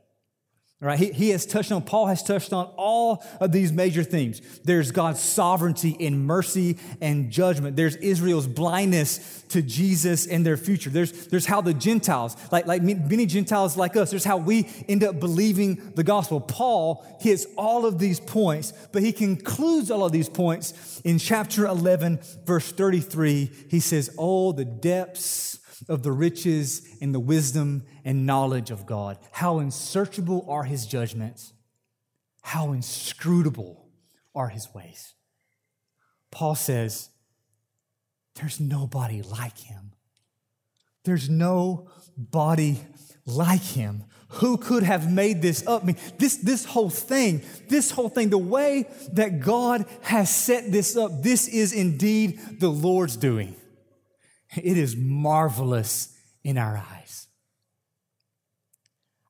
Right? 0.85 0.99
He, 0.99 1.13
he 1.13 1.31
has 1.31 1.47
touched 1.47 1.73
on, 1.73 1.81
Paul 1.81 2.09
has 2.09 2.23
touched 2.23 2.53
on 2.53 2.67
all 2.77 3.25
of 3.41 3.53
these 3.53 3.73
major 3.73 4.03
themes. 4.03 4.43
There's 4.65 4.91
God's 4.91 5.19
sovereignty 5.19 5.93
in 5.93 6.27
mercy 6.27 6.77
and 7.01 7.31
judgment. 7.31 7.75
There's 7.75 7.97
Israel's 7.97 8.47
blindness 8.47 9.45
to 9.49 9.63
Jesus 9.63 10.27
and 10.27 10.45
their 10.45 10.59
future. 10.59 10.91
There's, 10.91 11.29
there's 11.29 11.47
how 11.47 11.63
the 11.63 11.73
Gentiles, 11.73 12.37
like, 12.53 12.67
like 12.67 12.83
many 12.83 13.25
Gentiles 13.25 13.79
like 13.79 13.97
us, 13.97 14.11
there's 14.11 14.25
how 14.25 14.37
we 14.37 14.69
end 14.87 15.03
up 15.03 15.19
believing 15.19 15.93
the 15.95 16.05
gospel. 16.05 16.39
Paul 16.39 17.03
hits 17.19 17.47
all 17.57 17.87
of 17.87 17.99
these 17.99 18.21
points, 18.21 18.75
but 18.93 19.03
he 19.03 19.13
concludes 19.13 19.91
all 19.91 20.05
of 20.05 20.13
these 20.13 20.29
points 20.29 21.01
in 21.03 21.19
chapter 21.19 21.65
11, 21.65 22.21
verse 22.45 22.71
33. 22.71 23.51
He 23.71 23.81
says, 23.81 24.15
Oh, 24.19 24.53
the 24.53 24.67
depths 24.67 25.61
of 25.89 26.03
the 26.03 26.13
riches 26.13 26.87
and 27.01 27.15
the 27.15 27.21
wisdom 27.21 27.85
and 28.05 28.27
knowledge 28.27 28.71
of 28.71 28.87
God. 28.87 29.19
How 29.33 29.59
unsearchable 29.59 30.45
are 30.49 30.65
his 30.65 30.87
judgments, 30.87 31.53
how 32.43 32.73
inscrutable 32.73 33.89
are 34.35 34.49
his 34.49 34.69
ways. 34.75 35.15
Paul 36.31 36.55
says, 36.55 37.11
There's 38.35 38.61
nobody 38.61 39.23
like 39.23 39.59
him. 39.59 39.93
There's 41.05 41.31
no 41.31 41.89
body 42.17 42.81
like 43.27 43.63
him. 43.63 44.05
Who 44.29 44.57
could 44.57 44.83
have 44.83 45.11
made 45.11 45.43
this 45.43 45.65
up? 45.67 45.83
I 45.83 45.87
mean, 45.87 45.97
this, 46.19 46.37
this 46.39 46.65
whole 46.65 46.91
thing, 46.91 47.43
this 47.69 47.93
whole 47.93 48.09
thing, 48.09 48.31
the 48.31 48.39
way 48.39 48.89
that 49.13 49.41
God 49.41 49.87
has 50.03 50.35
set 50.35 50.73
this 50.73 50.97
up, 50.97 51.23
this 51.23 51.47
is 51.47 51.73
indeed 51.73 52.59
the 52.59 52.69
Lord's 52.69 53.17
doing. 53.17 53.55
It 54.57 54.77
is 54.79 54.97
marvelous 54.97 56.17
in 56.43 56.59
our 56.59 56.77
eyes. 56.77 57.27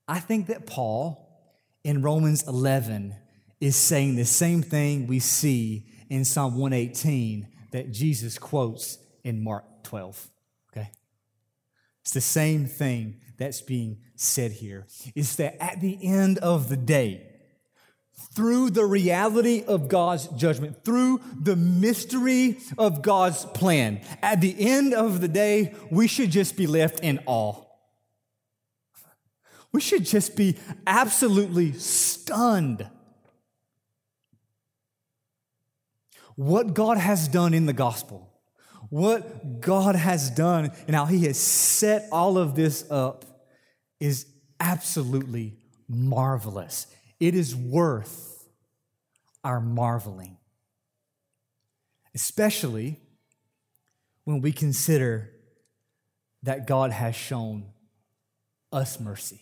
I 0.07 0.21
think 0.21 0.49
that 0.49 0.67
Paul 0.67 1.21
in 1.83 2.03
Romans 2.03 2.47
11 2.47 3.15
is 3.61 3.77
saying 3.77 4.17
the 4.17 4.25
same 4.25 4.63
thing 4.63 5.07
we 5.07 5.19
see 5.19 5.87
in 6.11 6.25
Psalm 6.25 6.59
118 6.59 7.49
that 7.73 7.91
Jesus 7.91 8.39
quotes 8.39 8.99
in 9.23 9.43
Mark 9.43 9.65
12. 9.85 10.29
Okay? 10.71 10.91
It's 12.03 12.13
the 12.13 12.21
same 12.21 12.67
thing 12.67 13.21
that's 13.39 13.63
being 13.63 13.99
said 14.17 14.53
here. 14.53 14.87
Is 15.15 15.37
that 15.37 15.63
at 15.63 15.81
the 15.81 15.99
end 16.03 16.39
of 16.39 16.69
the 16.69 16.77
day, 16.77 17.34
through 18.35 18.71
the 18.71 18.85
reality 18.85 19.65
of 19.67 19.89
God's 19.89 20.27
judgment, 20.29 20.85
through 20.85 21.21
the 21.41 21.57
mystery 21.57 22.59
of 22.79 23.03
God's 23.03 23.45
plan. 23.45 24.01
At 24.23 24.41
the 24.41 24.55
end 24.59 24.93
of 24.95 25.21
the 25.21 25.29
day, 25.29 25.75
we 25.91 26.09
should 26.09 26.31
just 26.31 26.57
be 26.57 26.67
left 26.67 27.01
in 27.01 27.21
awe. 27.27 27.63
We 29.73 29.81
should 29.81 30.05
just 30.05 30.37
be 30.37 30.57
absolutely 30.87 31.73
stunned. 31.73 32.89
What 36.37 36.75
God 36.75 36.97
has 36.97 37.29
done 37.29 37.55
in 37.55 37.67
the 37.67 37.73
gospel, 37.73 38.33
what 38.91 39.61
God 39.61 39.97
has 39.97 40.31
done, 40.31 40.73
and 40.87 40.95
how 40.95 41.07
He 41.07 41.25
has 41.27 41.39
set 41.39 42.09
all 42.11 42.39
of 42.39 42.55
this 42.55 42.89
up 42.91 43.25
is 44.01 44.27
absolutely 44.61 45.57
marvelous. 45.89 46.87
It 47.25 47.35
is 47.35 47.57
worth 47.57 48.47
our 49.43 49.59
marveling, 49.59 50.37
especially 52.15 53.01
when 54.25 54.43
we 54.43 54.53
consider 54.53 55.31
that 56.43 56.67
God 56.67 56.91
has 56.91 57.17
shown 57.17 57.65
us 58.71 59.01
mercy. 59.01 59.41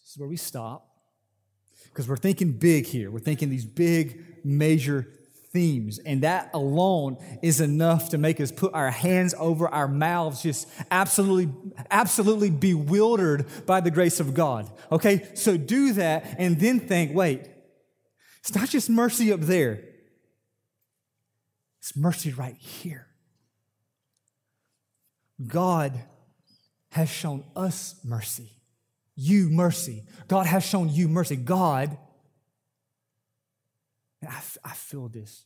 This 0.00 0.12
is 0.12 0.16
where 0.16 0.28
we 0.28 0.36
stop 0.36 0.86
because 1.86 2.06
we're 2.06 2.18
thinking 2.18 2.52
big 2.52 2.86
here. 2.86 3.10
We're 3.10 3.18
thinking 3.18 3.50
these 3.50 3.64
big, 3.64 4.44
major 4.44 5.08
themes. 5.54 5.98
And 6.04 6.22
that 6.22 6.50
alone 6.52 7.16
is 7.40 7.62
enough 7.62 8.10
to 8.10 8.18
make 8.18 8.40
us 8.40 8.52
put 8.52 8.74
our 8.74 8.90
hands 8.90 9.34
over 9.38 9.66
our 9.68 9.88
mouths, 9.88 10.42
just 10.42 10.68
absolutely, 10.90 11.54
absolutely 11.90 12.50
bewildered 12.50 13.46
by 13.64 13.80
the 13.80 13.90
grace 13.90 14.20
of 14.20 14.34
God. 14.34 14.70
Okay? 14.92 15.26
So 15.34 15.56
do 15.56 15.94
that 15.94 16.34
and 16.38 16.60
then 16.60 16.80
think, 16.80 17.14
wait, 17.14 17.48
it's 18.40 18.54
not 18.54 18.68
just 18.68 18.90
mercy 18.90 19.32
up 19.32 19.40
there. 19.40 19.82
It's 21.78 21.96
mercy 21.96 22.32
right 22.32 22.56
here. 22.56 23.06
God 25.46 25.98
has 26.90 27.08
shown 27.08 27.44
us 27.54 27.94
mercy. 28.04 28.50
You 29.14 29.48
mercy. 29.50 30.04
God 30.26 30.46
has 30.46 30.64
shown 30.64 30.88
you 30.88 31.08
mercy. 31.08 31.36
God 31.36 31.96
and 34.24 34.34
I 34.64 34.72
feel 34.72 35.08
this. 35.08 35.44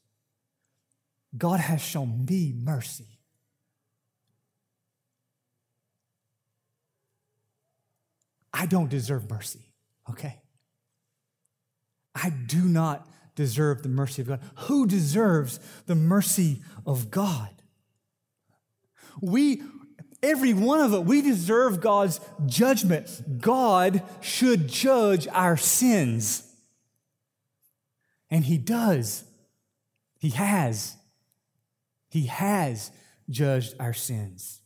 God 1.37 1.61
has 1.61 1.81
shown 1.81 2.25
me 2.25 2.55
mercy. 2.57 3.19
I 8.53 8.67
don't 8.67 8.88
deserve 8.88 9.31
mercy, 9.31 9.73
okay? 10.11 10.41
I 12.14 12.31
do 12.31 12.62
not 12.62 13.07
deserve 13.35 13.83
the 13.83 13.88
mercy 13.88 14.23
of 14.23 14.29
God. 14.29 14.41
Who 14.61 14.87
deserves 14.87 15.61
the 15.87 15.95
mercy 15.95 16.62
of 16.87 17.11
God? 17.11 17.51
We, 19.21 19.62
every 20.23 20.55
one 20.55 20.81
of 20.81 20.95
us, 20.95 21.05
we 21.05 21.21
deserve 21.23 21.81
God's 21.81 22.21
judgment. 22.47 23.41
God 23.41 24.03
should 24.21 24.69
judge 24.69 25.29
our 25.29 25.57
sins. 25.57 26.48
And 28.31 28.45
He 28.45 28.59
does. 28.59 29.25
He 30.19 30.31
has. 30.31 30.97
He 32.09 32.27
has 32.27 32.91
judged 33.31 33.75
our 33.79 33.93
sins. 33.93 34.61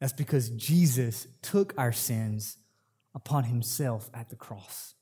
That's 0.00 0.12
because 0.12 0.50
Jesus 0.50 1.26
took 1.42 1.74
our 1.78 1.92
sins 1.92 2.58
upon 3.14 3.44
himself 3.44 4.10
at 4.12 4.28
the 4.28 4.36
cross. 4.36 4.94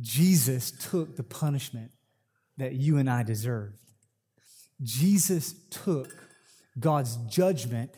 Jesus 0.00 0.70
took 0.70 1.16
the 1.16 1.24
punishment 1.24 1.90
that 2.56 2.74
you 2.74 2.98
and 2.98 3.10
I 3.10 3.22
deserved. 3.24 3.82
Jesus 4.82 5.54
took 5.70 6.14
God's 6.78 7.16
judgment 7.28 7.90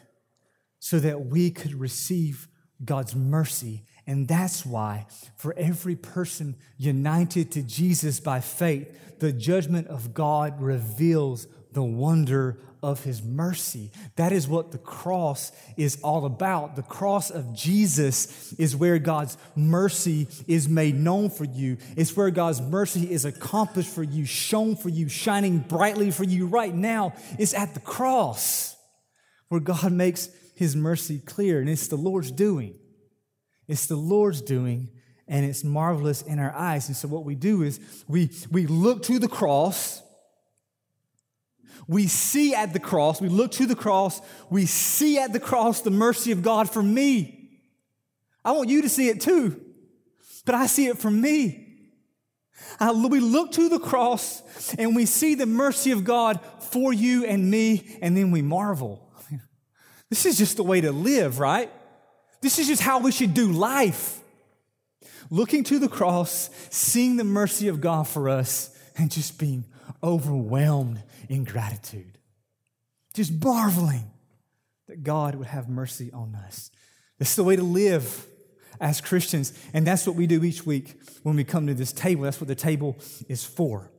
so 0.78 0.98
that 1.00 1.26
we 1.26 1.50
could 1.50 1.74
receive 1.74 2.48
God's 2.84 3.14
mercy. 3.14 3.84
And 4.08 4.26
that's 4.26 4.64
why, 4.64 5.06
for 5.36 5.54
every 5.58 5.94
person 5.94 6.56
united 6.78 7.52
to 7.52 7.62
Jesus 7.62 8.20
by 8.20 8.40
faith, 8.40 9.18
the 9.18 9.32
judgment 9.34 9.86
of 9.88 10.14
God 10.14 10.58
reveals 10.62 11.46
the 11.72 11.82
wonder 11.82 12.58
of 12.82 13.04
his 13.04 13.22
mercy. 13.22 13.92
That 14.16 14.32
is 14.32 14.48
what 14.48 14.72
the 14.72 14.78
cross 14.78 15.52
is 15.76 16.00
all 16.00 16.24
about. 16.24 16.74
The 16.74 16.82
cross 16.82 17.30
of 17.30 17.54
Jesus 17.54 18.54
is 18.54 18.74
where 18.74 18.98
God's 18.98 19.36
mercy 19.54 20.26
is 20.46 20.70
made 20.70 20.94
known 20.94 21.28
for 21.28 21.44
you. 21.44 21.76
It's 21.94 22.16
where 22.16 22.30
God's 22.30 22.62
mercy 22.62 23.10
is 23.10 23.26
accomplished 23.26 23.90
for 23.90 24.02
you, 24.02 24.24
shown 24.24 24.74
for 24.74 24.88
you, 24.88 25.10
shining 25.10 25.58
brightly 25.58 26.12
for 26.12 26.24
you 26.24 26.46
right 26.46 26.74
now. 26.74 27.12
It's 27.38 27.52
at 27.52 27.74
the 27.74 27.80
cross 27.80 28.74
where 29.48 29.60
God 29.60 29.92
makes 29.92 30.30
his 30.54 30.74
mercy 30.74 31.18
clear, 31.18 31.60
and 31.60 31.68
it's 31.68 31.88
the 31.88 31.96
Lord's 31.96 32.30
doing. 32.30 32.74
It's 33.68 33.86
the 33.86 33.96
Lord's 33.96 34.42
doing, 34.42 34.88
and 35.28 35.44
it's 35.44 35.62
marvelous 35.62 36.22
in 36.22 36.38
our 36.38 36.52
eyes. 36.52 36.88
And 36.88 36.96
so, 36.96 37.06
what 37.06 37.24
we 37.24 37.34
do 37.36 37.62
is 37.62 37.78
we, 38.08 38.30
we 38.50 38.66
look 38.66 39.04
to 39.04 39.18
the 39.18 39.28
cross 39.28 40.02
we 41.88 42.06
see 42.06 42.54
at 42.54 42.74
the 42.74 42.78
cross, 42.78 43.20
we 43.20 43.30
look 43.30 43.52
to 43.52 43.66
the 43.66 43.74
cross, 43.74 44.20
we 44.50 44.66
see 44.66 45.18
at 45.18 45.32
the 45.32 45.40
cross 45.40 45.80
the 45.80 45.90
mercy 45.90 46.32
of 46.32 46.42
God 46.42 46.70
for 46.70 46.82
me. 46.82 47.50
I 48.44 48.52
want 48.52 48.68
you 48.68 48.82
to 48.82 48.90
see 48.90 49.08
it 49.08 49.22
too, 49.22 49.58
but 50.44 50.54
I 50.54 50.66
see 50.66 50.86
it 50.86 50.98
for 50.98 51.10
me. 51.10 51.64
I, 52.78 52.92
we 52.92 53.20
look 53.20 53.52
to 53.52 53.70
the 53.70 53.78
cross 53.78 54.42
and 54.74 54.94
we 54.94 55.06
see 55.06 55.34
the 55.34 55.46
mercy 55.46 55.90
of 55.90 56.04
God 56.04 56.40
for 56.60 56.92
you 56.92 57.24
and 57.24 57.50
me, 57.50 57.98
and 58.02 58.14
then 58.14 58.30
we 58.30 58.42
marvel. 58.42 59.04
This 60.10 60.24
is 60.24 60.38
just 60.38 60.56
the 60.56 60.62
way 60.62 60.80
to 60.80 60.90
live, 60.90 61.38
right? 61.38 61.70
This 62.40 62.58
is 62.58 62.68
just 62.68 62.82
how 62.82 63.00
we 63.00 63.12
should 63.12 63.34
do 63.34 63.52
life. 63.52 64.20
Looking 65.30 65.64
to 65.64 65.78
the 65.78 65.88
cross, 65.88 66.50
seeing 66.70 67.16
the 67.16 67.24
mercy 67.24 67.68
of 67.68 67.80
God 67.80 68.08
for 68.08 68.28
us, 68.28 68.74
and 68.96 69.10
just 69.10 69.38
being 69.38 69.64
overwhelmed 70.02 71.02
in 71.28 71.44
gratitude, 71.44 72.18
just 73.14 73.32
marveling 73.42 74.10
that 74.88 75.02
God 75.02 75.34
would 75.34 75.46
have 75.46 75.68
mercy 75.68 76.10
on 76.12 76.34
us. 76.34 76.70
This 77.18 77.30
is 77.30 77.36
the 77.36 77.44
way 77.44 77.56
to 77.56 77.62
live 77.62 78.26
as 78.80 79.00
Christians, 79.00 79.52
and 79.72 79.86
that's 79.86 80.06
what 80.06 80.16
we 80.16 80.26
do 80.26 80.42
each 80.44 80.64
week 80.64 81.00
when 81.22 81.36
we 81.36 81.44
come 81.44 81.66
to 81.66 81.74
this 81.74 81.92
table. 81.92 82.22
That's 82.22 82.40
what 82.40 82.48
the 82.48 82.54
table 82.54 82.96
is 83.28 83.44
for. 83.44 83.90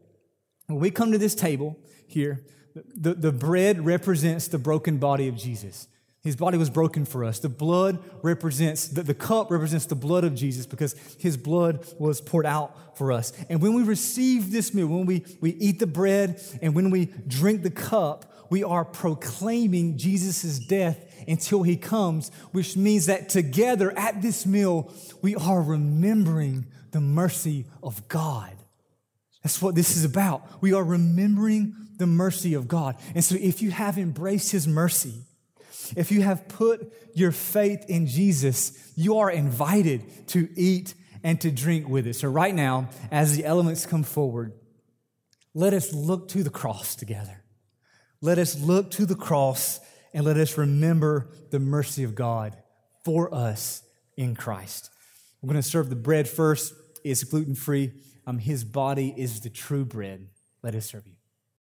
When 0.67 0.79
we 0.79 0.91
come 0.91 1.11
to 1.11 1.17
this 1.17 1.35
table 1.35 1.77
here, 2.07 2.45
the, 2.75 3.13
the 3.13 3.31
bread 3.31 3.85
represents 3.85 4.47
the 4.47 4.57
broken 4.57 4.97
body 4.97 5.27
of 5.27 5.35
Jesus. 5.35 5.87
His 6.21 6.35
body 6.35 6.57
was 6.57 6.69
broken 6.69 7.05
for 7.05 7.23
us. 7.23 7.39
The 7.39 7.49
blood 7.49 7.99
represents, 8.23 8.89
the, 8.89 9.03
the 9.03 9.13
cup 9.13 9.51
represents 9.51 9.85
the 9.85 9.95
blood 9.95 10.25
of 10.25 10.35
Jesus 10.35 10.65
because 10.65 10.93
his 11.17 11.37
blood 11.37 11.85
was 11.97 12.19
poured 12.19 12.45
out 12.45 12.97
for 12.97 13.13
us. 13.13 13.31
And 13.49 13.61
when 13.61 13.73
we 13.73 13.83
receive 13.83 14.51
this 14.51 14.73
meal, 14.73 14.87
when 14.87 15.05
we, 15.05 15.25
we 15.39 15.51
eat 15.51 15.79
the 15.79 15.87
bread 15.87 16.41
and 16.61 16.75
when 16.75 16.89
we 16.89 17.05
drink 17.27 17.63
the 17.63 17.71
cup, 17.71 18.25
we 18.49 18.63
are 18.63 18.83
proclaiming 18.83 19.97
Jesus' 19.97 20.59
death 20.59 21.05
until 21.27 21.63
he 21.63 21.77
comes, 21.77 22.31
which 22.51 22.75
means 22.75 23.05
that 23.05 23.29
together 23.29 23.97
at 23.97 24.21
this 24.21 24.45
meal, 24.45 24.91
we 25.21 25.35
are 25.35 25.61
remembering 25.61 26.65
the 26.91 26.99
mercy 26.99 27.65
of 27.81 28.07
God. 28.09 28.55
That's 29.43 29.61
what 29.61 29.75
this 29.75 29.95
is 29.95 30.03
about. 30.03 30.61
We 30.61 30.73
are 30.73 30.83
remembering 30.83 31.75
the 31.97 32.07
mercy 32.07 32.55
of 32.55 32.67
God. 32.67 32.97
And 33.15 33.23
so 33.23 33.35
if 33.39 33.61
you 33.61 33.71
have 33.71 33.97
embraced 33.97 34.51
his 34.51 34.67
mercy, 34.67 35.23
if 35.95 36.11
you 36.11 36.21
have 36.21 36.47
put 36.47 36.93
your 37.13 37.31
faith 37.31 37.85
in 37.87 38.07
Jesus, 38.07 38.91
you 38.95 39.17
are 39.17 39.29
invited 39.29 40.27
to 40.29 40.49
eat 40.55 40.93
and 41.23 41.39
to 41.41 41.51
drink 41.51 41.87
with 41.87 42.07
us. 42.07 42.19
So, 42.19 42.29
right 42.29 42.53
now, 42.53 42.89
as 43.11 43.35
the 43.35 43.45
elements 43.45 43.85
come 43.85 44.03
forward, 44.03 44.53
let 45.53 45.73
us 45.73 45.93
look 45.93 46.29
to 46.29 46.43
the 46.43 46.49
cross 46.49 46.95
together. 46.95 47.43
Let 48.21 48.37
us 48.37 48.59
look 48.59 48.91
to 48.91 49.05
the 49.05 49.15
cross 49.15 49.79
and 50.13 50.25
let 50.25 50.37
us 50.37 50.57
remember 50.57 51.29
the 51.51 51.59
mercy 51.59 52.03
of 52.03 52.15
God 52.15 52.55
for 53.05 53.33
us 53.33 53.83
in 54.17 54.35
Christ. 54.35 54.89
We're 55.41 55.47
going 55.47 55.61
to 55.61 55.67
serve 55.67 55.89
the 55.89 55.95
bread 55.95 56.27
first. 56.27 56.73
It's 57.03 57.23
gluten 57.23 57.55
free. 57.55 57.93
Um, 58.27 58.39
his 58.39 58.63
body 58.63 59.13
is 59.15 59.41
the 59.41 59.49
true 59.49 59.85
bread. 59.85 60.27
Let 60.61 60.75
us 60.75 60.85
serve 60.85 61.07
you. 61.07 61.18